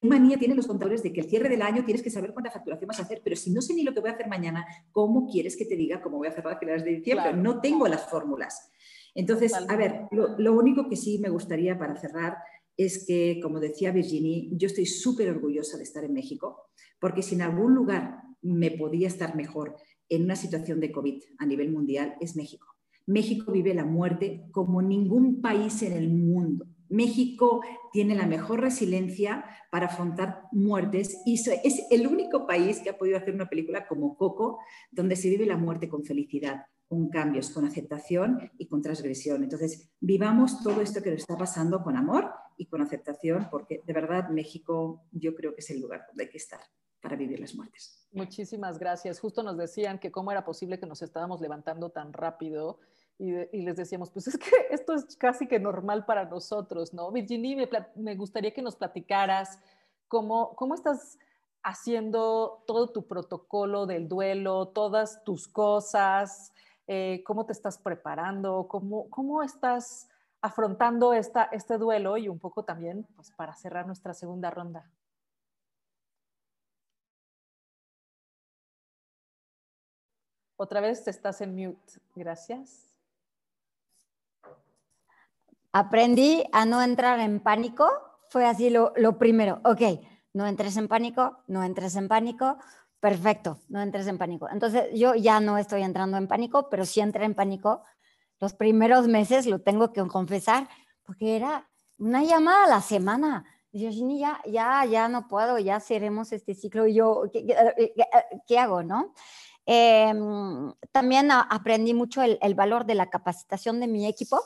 [0.00, 2.50] ¿Qué manía tienen los contadores de que el cierre del año tienes que saber cuánta
[2.50, 3.20] facturación vas a hacer?
[3.22, 5.76] Pero si no sé ni lo que voy a hacer mañana, ¿cómo quieres que te
[5.76, 7.34] diga cómo voy a hacer las finales de diciembre?
[7.34, 8.70] No tengo las fórmulas.
[9.14, 12.38] Entonces, a ver, lo, lo único que sí me gustaría para cerrar
[12.78, 16.70] es que, como decía Virginie, yo estoy súper orgullosa de estar en México,
[17.00, 19.74] porque si en algún lugar me podía estar mejor
[20.08, 22.68] en una situación de COVID a nivel mundial, es México.
[23.04, 26.66] México vive la muerte como ningún país en el mundo.
[26.88, 27.62] México
[27.92, 33.18] tiene la mejor resiliencia para afrontar muertes y es el único país que ha podido
[33.18, 34.60] hacer una película como Coco,
[34.92, 39.42] donde se vive la muerte con felicidad con cambios, con aceptación y con transgresión.
[39.42, 43.92] Entonces, vivamos todo esto que nos está pasando con amor y con aceptación, porque de
[43.92, 46.60] verdad México yo creo que es el lugar donde hay que estar
[47.00, 48.08] para vivir las muertes.
[48.12, 49.20] Muchísimas gracias.
[49.20, 52.78] Justo nos decían que cómo era posible que nos estábamos levantando tan rápido
[53.18, 57.12] y, les decíamos, pues es que esto es casi que normal para nosotros, ¿no?
[57.12, 59.58] Virginie, me, me gustaría que nos platicaras
[60.06, 61.18] cómo, cómo estás
[61.62, 66.52] haciendo todo tu protocolo del duelo, todas tus cosas,
[66.90, 70.08] eh, cómo te estás preparando, cómo, cómo estás
[70.40, 74.90] afrontando esta, este duelo y un poco también pues, para cerrar nuestra segunda ronda.
[80.56, 82.00] Otra vez estás en mute.
[82.16, 82.96] Gracias.
[85.72, 87.86] Aprendí a no entrar en pánico.
[88.30, 89.60] Fue así lo, lo primero.
[89.62, 89.82] Ok,
[90.32, 92.58] no entres en pánico, no entres en pánico
[93.00, 94.48] perfecto, no entres en pánico.
[94.50, 97.82] Entonces yo ya no estoy entrando en pánico, pero sí entré en pánico
[98.40, 100.68] los primeros meses, lo tengo que confesar,
[101.04, 101.68] porque era
[101.98, 103.44] una llamada a la semana.
[103.72, 106.86] yo, ya, ya, ya no puedo, ya cerremos este ciclo.
[106.86, 107.24] Y yo,
[108.46, 109.14] ¿qué, hago, no?
[109.66, 114.40] Em, también aprendí mucho el, el, valor de la capacitación de mi equipo.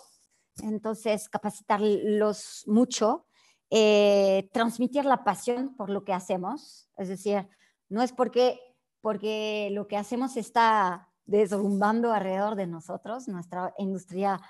[0.63, 3.27] Entonces, capacitarlos mucho,
[3.71, 7.49] eh, transmitir la pasión por lo que hacemos, es decir,
[7.93, 8.59] no es porque,
[9.03, 14.41] porque lo que hacemos está derrumbando alrededor de nosotros, nuestra industria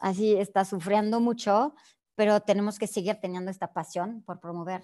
[0.00, 1.74] así está sufriendo mucho,
[2.16, 4.82] pero tenemos que seguir teniendo esta pasión por promover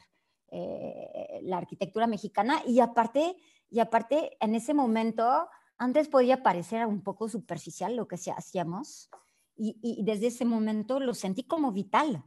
[0.53, 2.63] eh, la arquitectura mexicana.
[2.65, 3.37] Y aparte,
[3.71, 9.11] y aparte, en ese momento, antes podía parecer un poco superficial lo que hacíamos
[9.59, 12.23] y desde ese momento lo sentí como vital,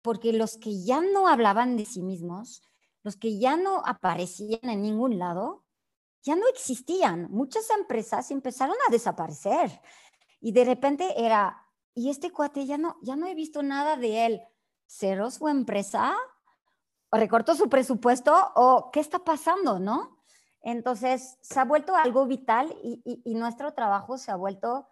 [0.00, 2.62] porque los que ya no hablaban de sí mismos,
[3.02, 5.64] los que ya no aparecían en ningún lado,
[6.22, 7.28] ya no existían.
[7.30, 9.80] Muchas empresas empezaron a desaparecer
[10.40, 14.26] y de repente era, y este cuate ya no, ya no he visto nada de
[14.26, 14.42] él.
[14.86, 16.14] ¿Cerró su empresa?
[17.10, 18.52] ¿O recortó su presupuesto?
[18.54, 20.18] ¿O qué está pasando, no?
[20.60, 24.86] Entonces, se ha vuelto algo vital y, y nuestro trabajo se ha vuelto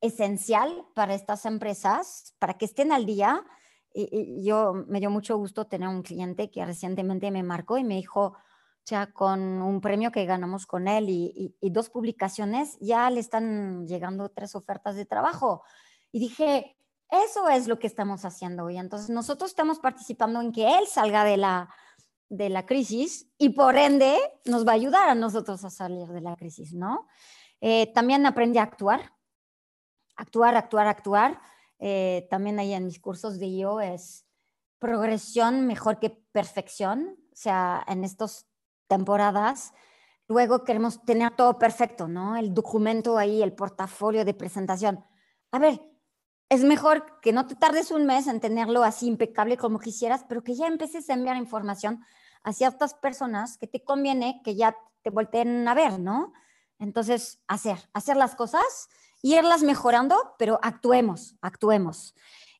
[0.00, 3.44] esencial para estas empresas, para que estén al día
[3.96, 7.94] y, yo me dio mucho gusto tener un cliente que recientemente me marcó y me
[7.94, 8.36] dijo,
[8.86, 13.86] sea, con un premio que ganamos con él y, y, dos publicaciones, ya le están
[13.86, 15.64] llegando tres ofertas de trabajo.
[16.12, 16.76] Y dije,
[17.10, 18.78] eso es lo que estamos haciendo hoy.
[18.78, 21.68] Entonces, nosotros estamos participando en que él salga de la,
[22.28, 26.20] de la crisis y por ende nos va a ayudar a nosotros a salir de
[26.20, 27.08] la crisis, ¿no?
[27.60, 29.12] Eh, también aprendí a actuar,
[30.16, 31.40] actuar, actuar, actuar
[31.78, 34.26] eh, también ahí en mis cursos de yo es
[34.78, 38.46] progresión mejor que perfección, o sea, en estas
[38.88, 39.72] temporadas.
[40.28, 42.36] Luego queremos tener todo perfecto, ¿no?
[42.36, 45.04] El documento ahí, el portafolio de presentación.
[45.52, 45.80] A ver,
[46.48, 50.44] es mejor que no te tardes un mes en tenerlo así impecable como quisieras, pero
[50.44, 52.04] que ya empieces a enviar información
[52.42, 56.32] a ciertas personas que te conviene que ya te volteen a ver, ¿no?
[56.78, 58.88] Entonces, hacer, hacer las cosas
[59.22, 62.14] irlas mejorando, pero actuemos, actuemos.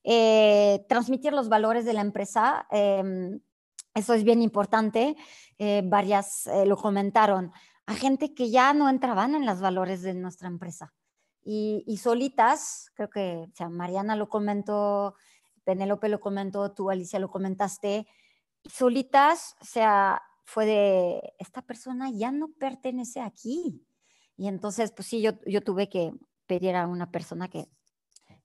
[0.04, 3.40] Eh, transmitir los valores de la empresa, em,
[3.94, 5.16] eso es bien importante.
[5.58, 7.52] Eh, varias eh, lo comentaron.
[7.86, 10.94] A gente que ya no entraban en los valores de nuestra empresa.
[11.48, 15.14] Y, solitas, creo que sea, Mariana lo comentó,
[15.62, 18.08] Penélope lo comentó, tú Alicia lo comentaste,
[18.68, 23.86] solitas, o sea, fue de, esta persona ya no pertenece aquí.
[24.36, 26.12] Y entonces, pues sí, yo, yo tuve que
[26.46, 27.68] pedir a una persona que,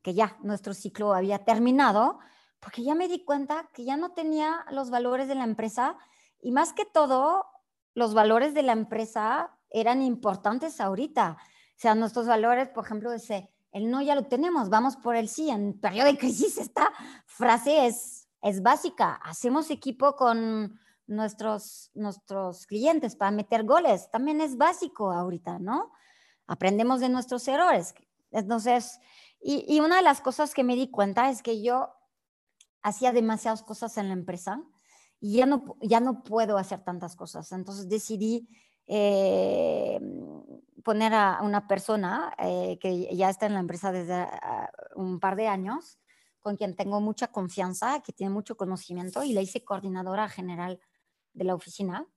[0.02, 2.20] que ya nuestro ciclo había terminado,
[2.60, 5.98] porque ya me di cuenta que ya no tenía los valores de la empresa
[6.42, 7.46] y más que todo,
[7.94, 11.38] los valores de la empresa eran importantes ahorita.
[11.40, 15.30] O sea, nuestros valores, por ejemplo, ese, el no ya lo tenemos, vamos por el
[15.30, 15.50] sí.
[15.50, 16.92] En periodo de crisis esta
[17.26, 19.16] frase es, es básica.
[19.24, 24.10] Hacemos equipo con nuestros, nuestros clientes para meter goles.
[24.12, 25.92] También es básico ahorita, ¿no?
[26.48, 27.96] Aprendemos de nuestros errores.
[28.32, 29.00] Entonces,
[29.42, 31.90] y, y una de las cosas que me di cuenta es que yo
[32.82, 34.64] hacía demasiadas cosas en la empresa
[35.20, 37.52] y ya no, ya no puedo hacer tantas cosas.
[37.52, 38.50] Entonces decidí
[38.88, 40.00] eh,
[40.84, 45.36] poner a una persona eh, que ya está en la empresa desde ah, un par
[45.36, 46.00] de años,
[46.40, 50.80] con quien tengo mucha confianza, que tiene mucho conocimiento y la hice coordinadora general
[51.34, 52.08] de la oficina.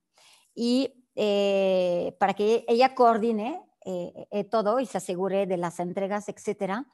[0.55, 3.61] Y eh, para que ella coordine
[4.49, 6.87] todo y se asegure de las entregas, etcétera.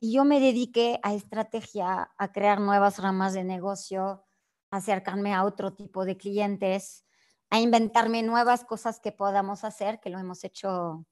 [0.00, 4.24] Y yo me dediqué a estrategia, a crear nuevas ramas de negocio,
[4.70, 7.04] acercarme a otro tipo de clientes,
[7.50, 11.06] a inventarme nuevas cosas que podamos hacer, que lo hemos hecho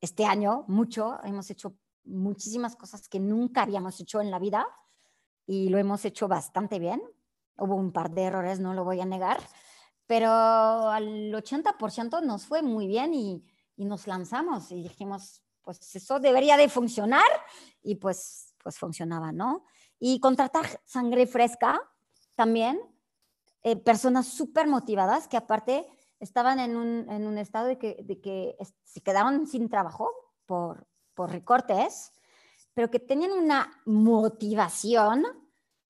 [0.00, 4.66] este año mucho, hemos hecho muchísimas cosas que nunca habíamos hecho en la vida
[5.46, 7.02] y lo hemos hecho bastante bien.
[7.56, 9.40] Hubo un par de errores, no lo voy a negar,
[10.06, 13.44] pero al 80% nos fue muy bien y,
[13.78, 17.28] y nos lanzamos y dijimos, pues eso debería de funcionar
[17.80, 19.64] y pues, pues funcionaba, ¿no?
[20.00, 21.80] Y contratar sangre fresca
[22.34, 22.80] también,
[23.62, 25.86] eh, personas súper motivadas que aparte
[26.18, 30.10] estaban en un, en un estado de que, de que, se quedaron sin trabajo
[30.44, 32.12] por, por recortes,
[32.74, 35.24] pero que tenían una motivación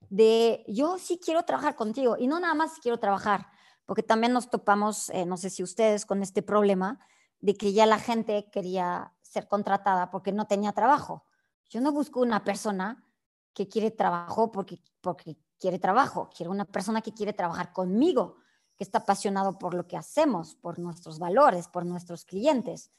[0.09, 3.47] de yo sí quiero trabajar contigo y no nada más quiero trabajar,
[3.85, 6.99] porque también nos topamos, eh, no sé si ustedes, con este problema
[7.41, 11.25] de que ya la gente quería ser contratada porque no tenía trabajo.
[11.69, 13.05] Yo no busco una persona
[13.53, 18.37] que quiere trabajo porque, porque quiere trabajo, quiero una persona que quiere trabajar conmigo,
[18.75, 22.91] que está apasionado por lo que hacemos, por nuestros valores, por nuestros clientes.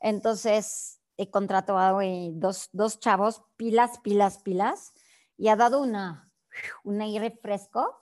[0.00, 4.92] Entonces, he contratado a dos, dos chavos, pilas, pilas, pilas,
[5.36, 6.32] y ha dado una,
[6.84, 8.00] un aire fresco.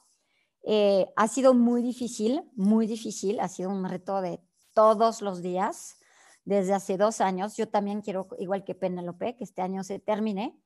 [0.64, 4.40] Eh, ha sido muy difícil, muy difícil, ha sido un reto de
[4.72, 5.98] todos los días
[6.44, 7.56] desde hace dos años.
[7.56, 10.58] Yo también quiero, igual que Penélope, que este año se termine.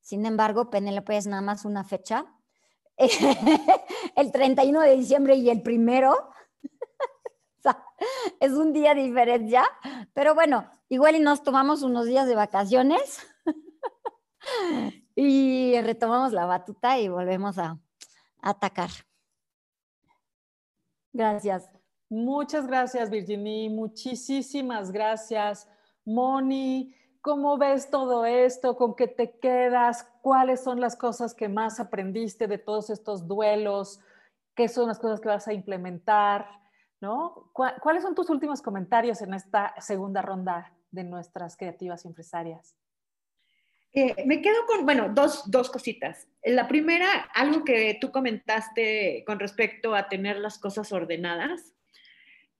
[0.00, 2.26] Sin embargo, Penélope es nada más una fecha.
[4.16, 6.30] el 31 de diciembre y el primero.
[8.40, 9.66] es un día diferente ya.
[10.12, 13.26] Pero bueno, igual y nos tomamos unos días de vacaciones
[15.14, 17.78] y retomamos la batuta y volvemos a
[18.42, 18.90] atacar.
[21.12, 21.83] Gracias.
[22.14, 23.68] Muchas gracias, Virginie.
[23.68, 25.68] Muchísimas gracias,
[26.04, 26.94] Moni.
[27.20, 28.76] ¿Cómo ves todo esto?
[28.76, 30.08] ¿Con qué te quedas?
[30.22, 33.98] ¿Cuáles son las cosas que más aprendiste de todos estos duelos?
[34.54, 36.46] ¿Qué son las cosas que vas a implementar?
[37.00, 37.50] ¿No?
[37.52, 42.76] ¿Cuáles son tus últimos comentarios en esta segunda ronda de nuestras creativas empresarias?
[43.92, 46.28] Eh, me quedo con, bueno, dos, dos cositas.
[46.44, 51.73] La primera, algo que tú comentaste con respecto a tener las cosas ordenadas.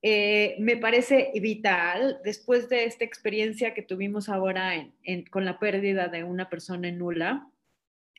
[0.06, 4.86] Eh, me parece vital, después de esta experiencia que tuvimos ahora
[5.30, 7.48] con la pérdida de una persona nula,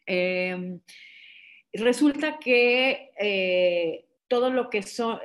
[0.08, 0.80] em,
[1.74, 5.20] resulta que eh, todo lo que son,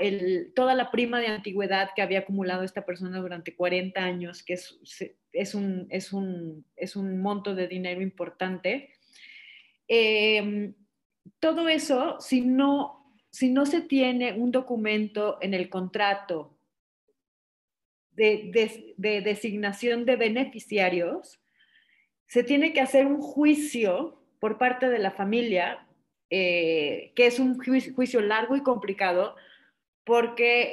[0.55, 4.79] toda la prima de antigüedad que había acumulado esta persona durante 40 años, que es,
[5.33, 8.91] es, un, es, un, es un, monto de dinero importante,
[9.89, 10.75] em,
[11.39, 13.00] todo eso, si no
[13.31, 16.57] si no se tiene un documento en el contrato
[18.13, 21.41] de, designación de beneficiarios,
[22.27, 25.87] se tiene que hacer un juicio por parte de la familia,
[26.29, 29.37] eh, que es un juicio, largo y complicado,
[30.05, 30.71] porque,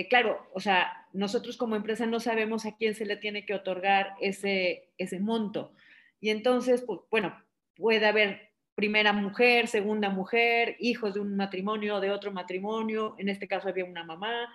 [0.00, 3.54] eh, claro, o sea, nosotros como empresa no sabemos a quién se le tiene que
[3.54, 5.72] otorgar ese, ese monto.
[6.20, 7.36] Y entonces, pues, bueno,
[7.76, 13.48] puede haber primera mujer, segunda mujer, hijos de un matrimonio, de otro matrimonio, en este
[13.48, 14.52] caso había una mamá.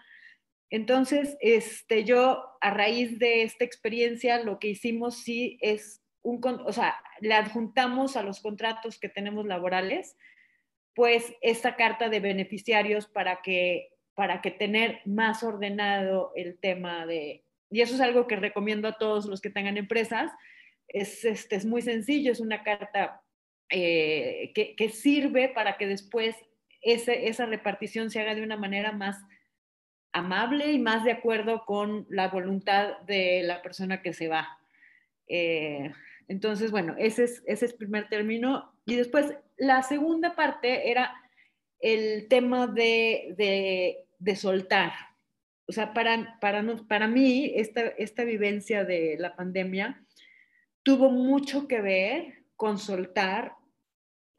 [0.69, 6.71] Entonces, este, yo a raíz de esta experiencia, lo que hicimos sí es un, o
[6.73, 10.17] sea, le adjuntamos a los contratos que tenemos laborales,
[10.93, 17.45] pues esta carta de beneficiarios para que, para que tener más ordenado el tema de,
[17.71, 20.31] y eso es algo que recomiendo a todos los que tengan empresas,
[20.87, 23.21] es, este, es muy sencillo, es una carta
[23.69, 26.35] eh, que, sirve para que después
[26.81, 29.21] esa repartición se haga de una manera más
[30.11, 34.57] amable y más de acuerdo con la voluntad de la persona que se va.
[35.27, 35.91] Eh,
[36.27, 38.73] entonces, bueno, ese es, ese es el primer término.
[38.85, 41.13] Y después, la segunda parte era
[41.79, 44.93] el tema de, de, soltar.
[45.67, 50.03] O sea, para, para, para mí, esta, esta vivencia de la pandemia
[50.83, 53.53] tuvo mucho que ver con soltar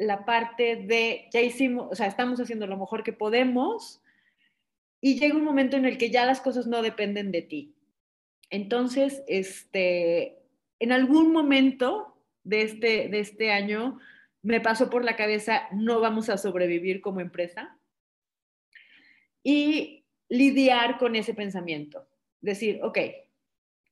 [0.00, 4.02] la parte de, ya hicimos, o sea, estamos haciendo lo mejor que podemos
[4.98, 7.74] y llega un momento en el que ya las cosas no dependen de ti.
[8.48, 10.38] Entonces, este,
[10.78, 13.98] en algún momento de este, de este año
[14.40, 17.78] me pasó por la cabeza, no vamos a sobrevivir como empresa.
[19.42, 22.08] Y lidiar con ese pensamiento.
[22.40, 22.98] Decir, ok,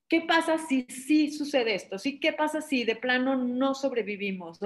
[0.09, 1.99] ¿qué pasa si sí sucede esto?
[1.99, 2.19] ¿Sí?
[2.19, 4.59] ¿Qué pasa si de plano no sobrevivimos?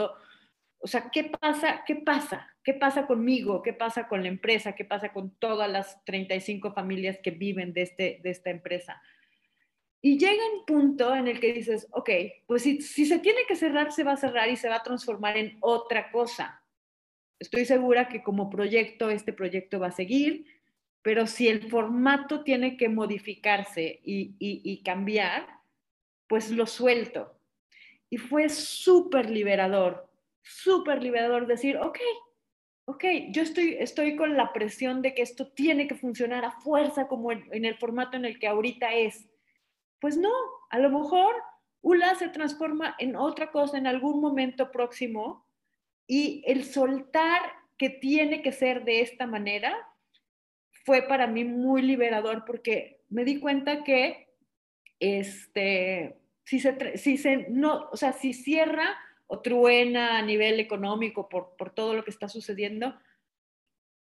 [0.83, 1.85] O sea, ¿qué pasa?
[1.87, 2.49] ¿Qué pasa?
[2.64, 3.62] ¿Qué pasa conmigo?
[3.62, 4.74] ¿Qué pasa con la empresa?
[4.74, 9.01] ¿Qué pasa con todas las 35 familias que viven de, este, de esta empresa?
[10.01, 12.11] Y llega un punto en el que dices, ok,
[12.49, 14.83] pues si, si se tiene que cerrar, se va a cerrar y se va a
[14.83, 16.64] transformar en otra cosa.
[17.39, 20.47] Estoy segura que como proyecto, este proyecto va a seguir,
[21.01, 25.47] pero si el formato tiene que modificarse y, y, y cambiar,
[26.26, 27.39] pues lo suelto.
[28.11, 30.11] Y fue súper liberador
[30.43, 31.99] súper liberador decir, ok,
[32.86, 37.09] ok, yo estoy, estoy con la presión de que esto tiene que funcionar a fuerza
[37.09, 39.28] como en, el formato en el que ahorita es.
[40.01, 40.32] Pues no,
[40.70, 41.34] a lo mejor
[41.80, 45.47] ULA se transforma en otra cosa en algún momento próximo
[46.07, 47.40] y el soltar
[47.78, 49.76] que tiene que ser de esta manera
[50.84, 54.28] fue para mí muy liberador porque me di cuenta que
[54.99, 58.97] este, si se, si se no, o sea, si cierra
[59.27, 62.95] o truena a nivel económico por, por todo lo que está sucediendo,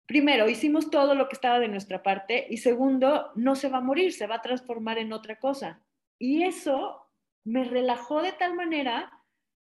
[0.06, 3.82] primero, hicimos todo lo que estaba de nuestra parte y segundo, no se va a
[3.82, 5.82] morir, se va a transformar en otra cosa.
[6.18, 7.06] Y eso
[7.44, 9.12] me relajó de tal manera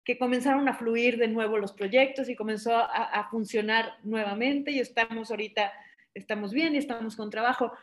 [0.06, 4.80] que comenzaron a fluir de nuevo los proyectos y comenzó a, a, funcionar nuevamente y
[4.80, 5.72] estamos ahorita,
[6.14, 7.74] estamos bien y estamos con trabajo,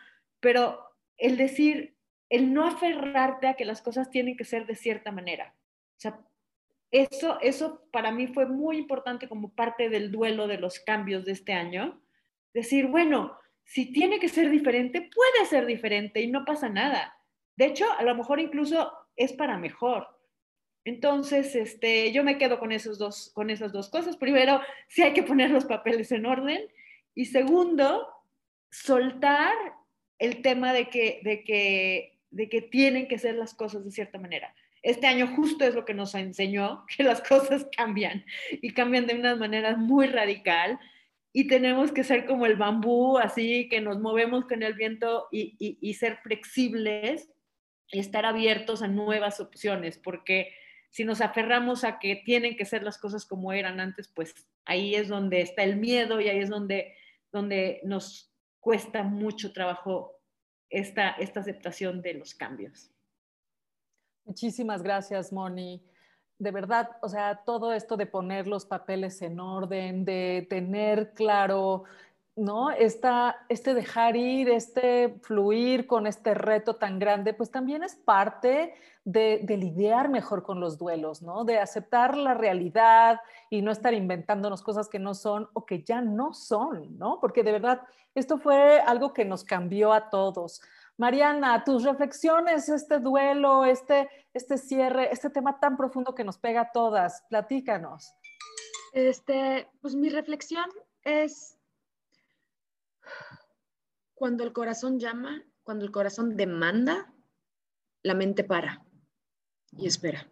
[0.40, 0.80] pero
[1.18, 1.96] el decir,
[2.28, 5.54] el no aferrarte a que las cosas tienen que ser de cierta manera.
[5.96, 6.25] O sea,
[6.98, 11.32] eso, eso para mí fue muy importante como parte del duelo de los cambios de
[11.32, 12.00] este año.
[12.54, 17.16] Decir, bueno, si tiene que ser diferente, puede ser diferente y no pasa nada.
[17.56, 20.06] De hecho, a lo mejor incluso es para mejor.
[20.84, 24.16] Entonces, este, yo me quedo con, esos dos, con esas dos cosas.
[24.16, 26.62] Primero, si hay que poner los papeles en orden.
[27.14, 28.06] Y segundo,
[28.70, 29.54] soltar
[30.18, 34.18] el tema de que, de que, de que tienen que ser las cosas de cierta
[34.18, 34.54] manera.
[34.86, 39.16] Este año justo es lo que nos enseñó, que las cosas cambian y cambian de
[39.16, 40.78] una manera muy radical
[41.32, 45.56] y tenemos que ser como el bambú, así que nos movemos con el viento y,
[45.58, 47.28] y, ser flexibles
[47.90, 50.54] y estar abiertos a nuevas opciones, porque
[50.88, 54.34] si nos aferramos a que tienen que ser las cosas como eran antes, pues
[54.66, 56.94] ahí es donde está el miedo y ahí es donde,
[57.32, 60.20] donde nos cuesta mucho trabajo
[60.70, 62.95] esta, esta aceptación de los cambios.
[64.26, 65.80] Muchísimas gracias, Moni.
[66.38, 71.84] De verdad, o sea, todo esto de poner los papeles en orden, de tener claro,
[72.34, 72.70] ¿no?
[72.72, 78.74] Esta, este dejar ir, este fluir con este reto tan grande, pues también es parte
[79.04, 81.44] de, de, lidiar mejor con los duelos, ¿no?
[81.44, 86.00] De aceptar la realidad y no estar inventándonos cosas que no son o que ya
[86.00, 87.20] no son, ¿no?
[87.20, 87.82] Porque de verdad,
[88.16, 90.60] esto fue algo que nos cambió a todos.
[90.98, 96.62] Mariana, tus reflexiones, este duelo, este, este cierre, este tema tan profundo que nos pega
[96.62, 98.14] a todas, platícanos.
[98.92, 100.64] Este, pues mi reflexión
[101.02, 101.58] es
[104.14, 107.12] cuando el corazón llama, cuando el corazón demanda,
[108.02, 108.82] la mente para
[109.72, 110.26] y espera.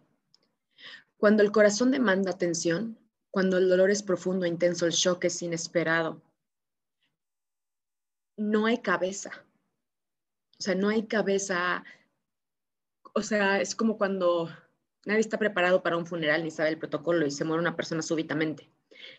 [1.17, 2.97] Cuando el corazón demanda atención,
[3.29, 6.23] cuando el dolor es profundo, intenso, el shock es inesperado,
[8.37, 9.44] no hay cabeza
[10.59, 11.83] o sea, no hay cabeza,
[13.13, 14.49] o sea, es como cuando
[15.05, 18.01] nadie está preparado para un funeral ni sabe el protocolo y se muere una persona
[18.01, 18.69] súbitamente.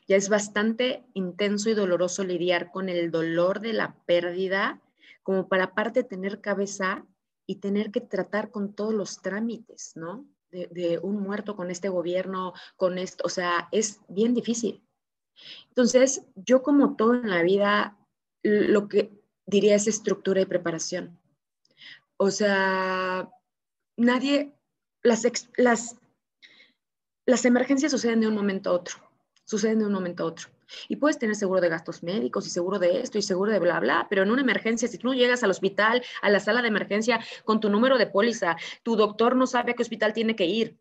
[0.08, 4.80] Ya es bastante intenso y doloroso lidiar con el dolor de la pérdida,
[5.22, 7.04] como para aparte tener cabeza
[7.46, 10.26] y tener que tratar con todos los trámites, ¿no?
[10.50, 14.82] De, un muerto con este gobierno, con esto, o sea, es bien difícil.
[15.68, 17.98] Entonces, yo como todo en la vida,
[18.42, 19.12] lo que
[19.44, 21.18] diría es estructura y preparación.
[22.18, 23.30] O sea,
[23.96, 24.52] nadie,
[25.02, 25.26] las,
[25.56, 25.96] las,
[27.26, 28.96] las emergencias suceden de un momento a otro.
[29.44, 30.48] suceden de un momento a otro.
[30.88, 33.78] Y puedes tener seguro de gastos médicos y seguro de esto y seguro de bla,
[33.78, 36.68] bla, pero en una emergencia, si tú no llegas al hospital, a la sala de
[36.68, 40.46] emergencia con tu número de póliza, tu doctor no sabe a qué hospital tiene que
[40.46, 40.76] ir,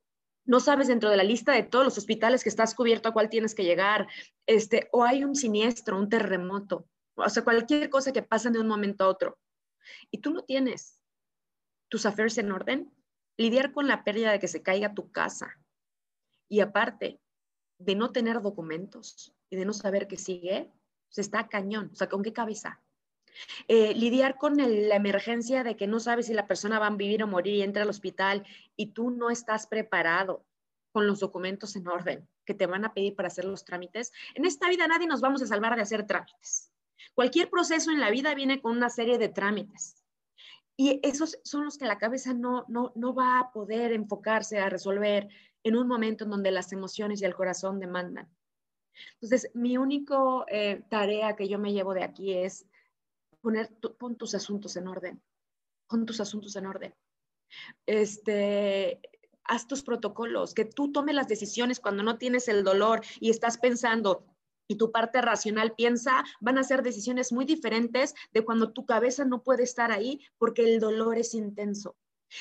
[0.45, 3.29] no sabes dentro de la lista de todos los hospitales que estás cubierto a cuál
[3.29, 4.07] tienes que llegar,
[4.47, 8.67] este, o hay un siniestro, un terremoto, o sea, cualquier cosa que pasa de un
[8.67, 9.37] momento a otro.
[10.09, 10.99] Y tú no tienes
[11.95, 12.91] tus affairs en orden,
[13.37, 15.57] lidiar con la pérdida de que se caiga tu casa.
[16.49, 17.21] Y aparte
[17.79, 20.73] de no tener documentos y de no saber qué sigue,
[21.07, 21.89] se pues está cañón.
[21.93, 22.81] O sea, ¿con qué cabeza?
[23.69, 27.23] Eh, lidiar con la emergencia de que no sabes si la persona va a vivir
[27.23, 28.45] o morir y entra al hospital
[28.75, 30.45] y tú no estás preparado
[30.91, 34.11] con los documentos en orden que te van a pedir para hacer los trámites.
[34.33, 36.73] En esta vida nadie nos vamos a salvar de hacer trámites.
[37.13, 40.04] Cualquier proceso en la vida viene con una serie de trámites.
[40.77, 44.69] Y esos son los que la cabeza no, no, no va a poder enfocarse a
[44.69, 45.29] resolver
[45.63, 48.29] en un momento en donde las emociones y el corazón demandan.
[49.13, 50.15] Entonces, mi única
[50.47, 52.65] eh, tarea que yo me llevo de aquí es
[53.41, 53.69] poner
[53.99, 55.21] pon tus asuntos en orden,
[55.87, 56.95] pon tus asuntos en orden.
[57.85, 59.01] Este,
[59.43, 63.57] haz tus protocolos, que tú tomes las decisiones cuando no tienes el dolor y estás
[63.57, 64.25] pensando,
[64.67, 69.25] y tu parte racional piensa, van a ser decisiones muy diferentes de cuando tu cabeza
[69.25, 71.95] no puede estar ahí porque el dolor es intenso.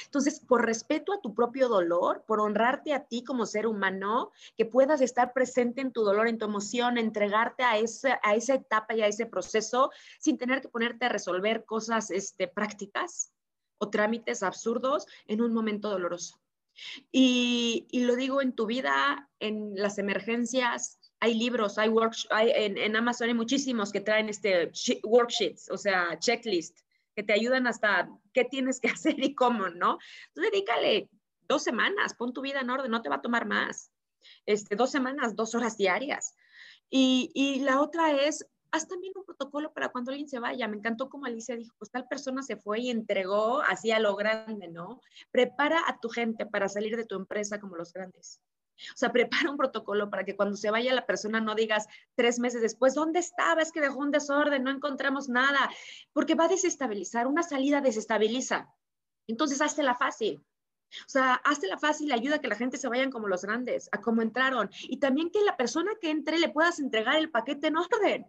[0.07, 4.65] Entonces, por respeto a tu propio dolor, por honrarte a ti como ser humano, que
[4.65, 8.95] puedas estar presente en tu dolor, en tu emoción, entregarte a esa, a esa etapa
[8.95, 13.33] y a ese proceso sin tener que ponerte a resolver cosas este, prácticas
[13.79, 16.41] o trámites absurdos en un momento doloroso.
[17.13, 21.91] Y, y lo digo en tu vida, en las emergencias, hay libros, hay,
[22.31, 24.70] hay en, Amazon hay muchísimos que traen este
[25.03, 26.81] worksheets, o sea, checklist,
[27.15, 29.99] que te ayudan hasta qué tienes que hacer y cómo, ¿no?
[30.28, 31.09] Entonces, dedícale
[31.49, 33.91] dos semanas, pon tu vida en orden, no te va a tomar más.
[34.47, 36.35] Este, dos semanas, dos horas diarias.
[36.91, 40.69] Y, y la otra es, haz también un protocolo para cuando alguien se vaya.
[40.69, 44.16] Me encantó como Alicia dijo, pues tal persona se fue y entregó así a lo
[44.16, 45.01] grande, ¿no?
[45.31, 48.41] Prepara a tu gente para salir de tu empresa como los grandes.
[48.93, 52.39] O sea, prepara un protocolo para que cuando se vaya la persona no digas tres
[52.39, 53.63] meses después, ¿dónde estaba?
[53.63, 55.71] Es que dejó un desorden, no encontramos nada,
[56.13, 58.69] porque va a desestabilizar, una salida desestabiliza.
[59.27, 60.45] Entonces, la fácil.
[61.01, 64.01] O sea, la fácil, ayuda a que la gente se vayan como los grandes, a
[64.01, 64.71] cómo entraron.
[64.83, 68.27] Y también que la persona que entre le puedas entregar el paquete en orden.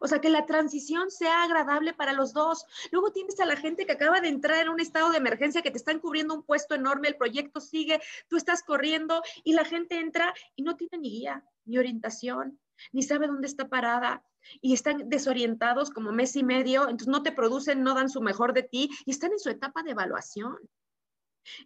[0.00, 2.64] O sea, que la transición sea agradable para los dos.
[2.90, 5.70] Luego tienes a la gente que acaba de entrar en un estado de emergencia, que
[5.70, 9.98] te están cubriendo un puesto enorme, el proyecto sigue, tú estás corriendo y la gente
[9.98, 12.60] entra y no tiene ni guía, ni orientación,
[12.92, 14.24] ni sabe dónde está parada
[14.60, 18.52] y están desorientados como mes y medio, entonces no te producen, no dan su mejor
[18.52, 20.58] de ti y están en su etapa de evaluación,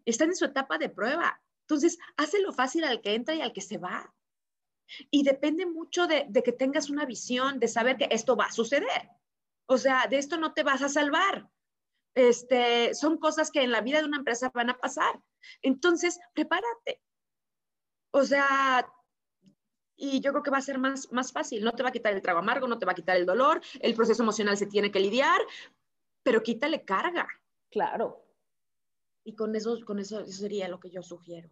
[0.04, 1.40] están en su etapa de prueba.
[1.62, 1.98] Entonces,
[2.44, 4.14] lo fácil al que entra y al que se va.
[5.10, 9.10] Y depende mucho de, que tengas una visión, de saber que esto va a suceder.
[9.66, 11.50] O sea, de esto no te vas a salvar.
[12.14, 15.20] Este, son cosas que en la vida de una empresa van a pasar.
[15.62, 17.02] Entonces, prepárate.
[18.12, 18.86] O sea,
[19.96, 21.64] y yo creo que va a ser más, más fácil.
[21.64, 23.60] No te va a quitar el trago amargo, no te va a quitar el dolor,
[23.80, 25.40] el proceso emocional se tiene que lidiar,
[26.22, 27.28] pero quítale carga.
[27.70, 28.22] Claro.
[29.24, 31.50] Y con eso, con eso, eso sería lo que yo sugiero.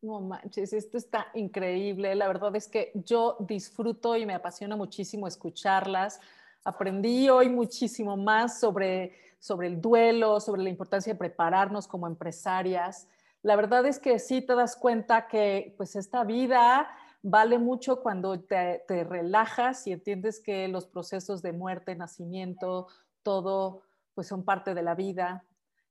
[0.00, 2.14] No manches, esto está increíble.
[2.14, 6.20] La verdad es que yo disfruto y me apasiona muchísimo escucharlas.
[6.62, 13.08] Aprendí hoy muchísimo más sobre, sobre el duelo, sobre la importancia de prepararnos como empresarias.
[13.42, 16.88] La verdad es que sí te das cuenta que pues esta vida
[17.22, 22.86] vale mucho cuando te, te relajas y entiendes que los procesos de muerte, nacimiento,
[23.24, 23.82] todo
[24.14, 25.44] pues son parte de la vida,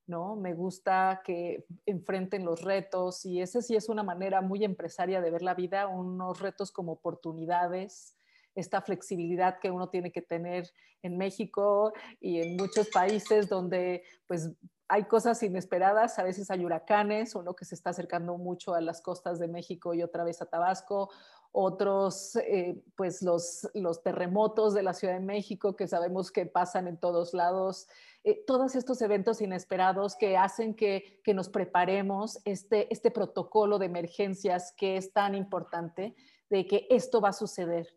[0.07, 0.35] ¿no?
[0.35, 5.31] Me gusta que enfrenten los retos y esa sí es una manera muy empresaria de
[5.31, 8.15] ver la vida, unos retos como oportunidades,
[8.55, 10.71] esta flexibilidad que uno tiene que tener
[11.03, 14.49] en México y en muchos países donde pues
[14.89, 19.01] hay cosas inesperadas, a veces hay huracanes, uno que se está acercando mucho a las
[19.01, 21.09] costas de México y otra vez a Tabasco,
[21.51, 26.87] otros, eh, pues los, los terremotos de la Ciudad de México que sabemos que pasan
[26.87, 27.87] en todos lados,
[28.23, 33.85] eh, todos estos eventos inesperados que hacen que, que nos preparemos este, este protocolo de
[33.87, 36.15] emergencias que es tan importante
[36.49, 37.95] de que esto va a suceder.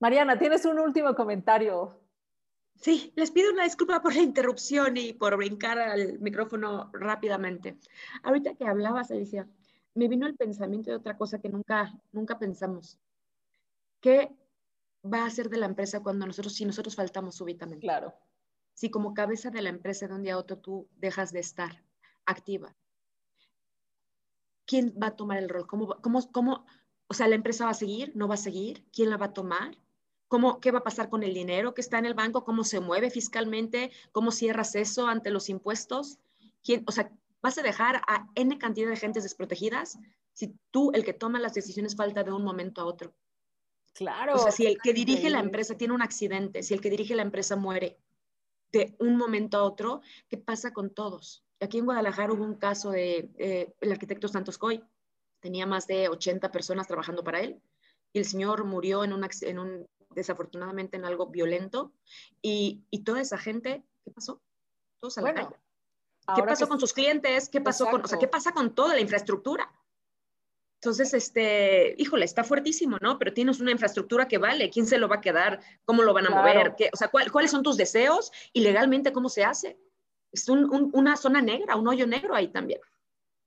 [0.00, 2.00] Mariana, ¿tienes un último comentario?
[2.80, 7.76] Sí, les pido una disculpa por la interrupción y por brincar al micrófono rápidamente.
[8.22, 9.48] Ahorita que hablabas, Alicia,
[9.94, 12.98] me vino el pensamiento de otra cosa que nunca, nunca pensamos.
[14.00, 14.36] ¿Qué
[15.04, 17.86] va a hacer de la empresa cuando nosotros, si nosotros faltamos súbitamente?
[17.86, 18.14] Claro.
[18.74, 21.82] Si como cabeza de la empresa de un día a otro tú dejas de estar
[22.26, 22.76] activa,
[24.66, 25.66] ¿quién va a tomar el rol?
[25.66, 26.66] ¿Cómo, cómo, cómo,
[27.08, 28.12] O sea, ¿la empresa va a seguir?
[28.14, 28.84] ¿No va a seguir?
[28.92, 29.76] ¿Quién la va a tomar?
[30.28, 32.44] ¿Cómo, ¿Qué va a pasar con el dinero que está en el banco?
[32.44, 33.90] ¿Cómo se mueve fiscalmente?
[34.12, 36.18] ¿Cómo cierras eso ante los impuestos?
[36.62, 37.10] ¿Quién, o sea,
[37.42, 39.98] ¿vas a dejar a N cantidad de gentes desprotegidas
[40.32, 43.14] si tú, el que toma las decisiones, falta de un momento a otro?
[43.92, 44.36] Claro.
[44.36, 47.16] O sea, si el que dirige la empresa tiene un accidente, si el que dirige
[47.16, 47.98] la empresa muere
[48.70, 51.44] de un momento a otro, ¿qué pasa con todos?
[51.60, 54.84] Aquí en Guadalajara hubo un caso de eh, el arquitecto Santos Coy.
[55.40, 57.60] Tenía más de 80 personas trabajando para él
[58.12, 61.92] y el señor murió en un, en un desafortunadamente en algo violento
[62.42, 64.40] y, y toda esa gente, ¿qué pasó?
[65.00, 65.56] Todos a la calle.
[66.34, 67.48] ¿Qué pasó con sus clientes?
[67.48, 69.70] ¿Qué pasó con, o sea, qué pasa con toda la infraestructura?
[70.80, 73.18] Entonces, este, híjole, está fuertísimo, ¿no?
[73.18, 75.60] Pero tienes una infraestructura que vale, ¿quién se lo va a quedar?
[75.84, 76.74] ¿Cómo lo van a mover?
[76.76, 78.30] ¿Qué, o sea, ¿cuáles son tus deseos?
[78.52, 79.76] Y legalmente, ¿cómo se hace?
[80.30, 82.80] Es una zona negra, un hoyo negro ahí también.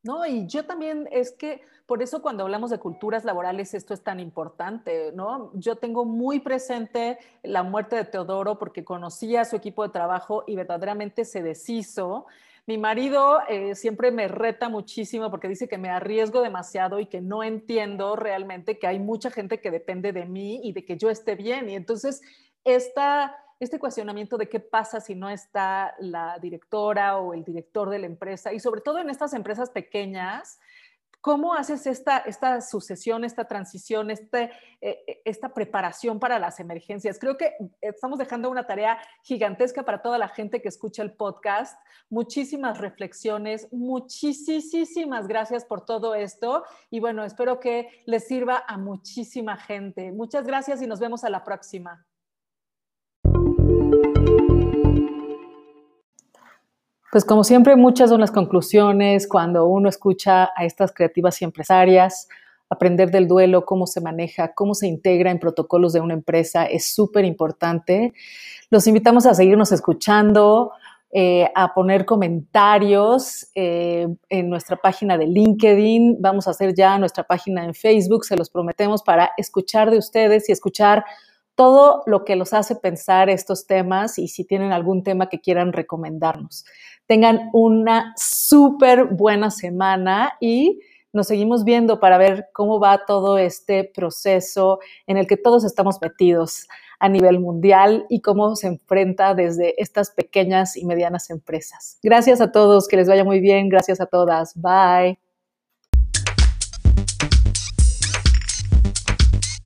[0.03, 4.01] No, y yo también es que por eso cuando hablamos de culturas laborales esto es
[4.01, 5.51] tan importante, ¿no?
[5.53, 10.43] Yo tengo muy presente la muerte de Teodoro porque conocía a su equipo de trabajo
[10.47, 12.25] y verdaderamente se deshizo
[12.71, 17.19] mi marido eh, siempre me reta muchísimo porque dice que me arriesgo demasiado y que
[17.19, 21.09] no entiendo realmente que hay mucha gente que depende de mí y de que yo
[21.09, 21.69] esté bien.
[21.69, 22.21] Y entonces,
[22.63, 27.99] esta, este cuestionamiento de qué pasa si no está la directora o el director de
[27.99, 30.57] la empresa, y sobre todo en estas empresas pequeñas,
[31.21, 37.19] ¿Cómo haces esta, esta sucesión, esta transición, este, eh, eh, esta preparación para las emergencias?
[37.19, 41.79] Creo que estamos dejando una tarea gigantesca para toda la gente que escucha el podcast.
[42.09, 49.57] Muchísimas reflexiones, muchísimas gracias por todo esto y bueno, espero que les sirva a muchísima
[49.57, 50.11] gente.
[50.11, 52.03] Muchas gracias y nos vemos a la próxima.
[57.11, 62.29] Pues como siempre, muchas son las conclusiones cuando uno escucha a estas creativas y empresarias.
[62.69, 66.95] Aprender del duelo, cómo se maneja, cómo se integra en protocolos de una empresa es
[66.95, 68.13] súper importante.
[68.69, 70.71] Los invitamos a seguirnos escuchando,
[71.11, 76.21] eh, a poner comentarios eh, en nuestra página de LinkedIn.
[76.21, 80.47] Vamos a hacer ya nuestra página en Facebook, se los prometemos, para escuchar de ustedes
[80.47, 81.03] y escuchar
[81.55, 85.73] todo lo que los hace pensar estos temas y si tienen algún tema que quieran
[85.73, 86.65] recomendarnos.
[87.11, 90.79] Tengan una súper buena semana y
[91.11, 95.97] nos seguimos viendo para ver cómo va todo este proceso en el que todos estamos
[96.01, 96.69] metidos
[97.01, 101.99] a nivel mundial y cómo se enfrenta desde estas pequeñas y medianas empresas.
[102.01, 105.19] Gracias a todos, que les vaya muy bien, gracias a todas, bye.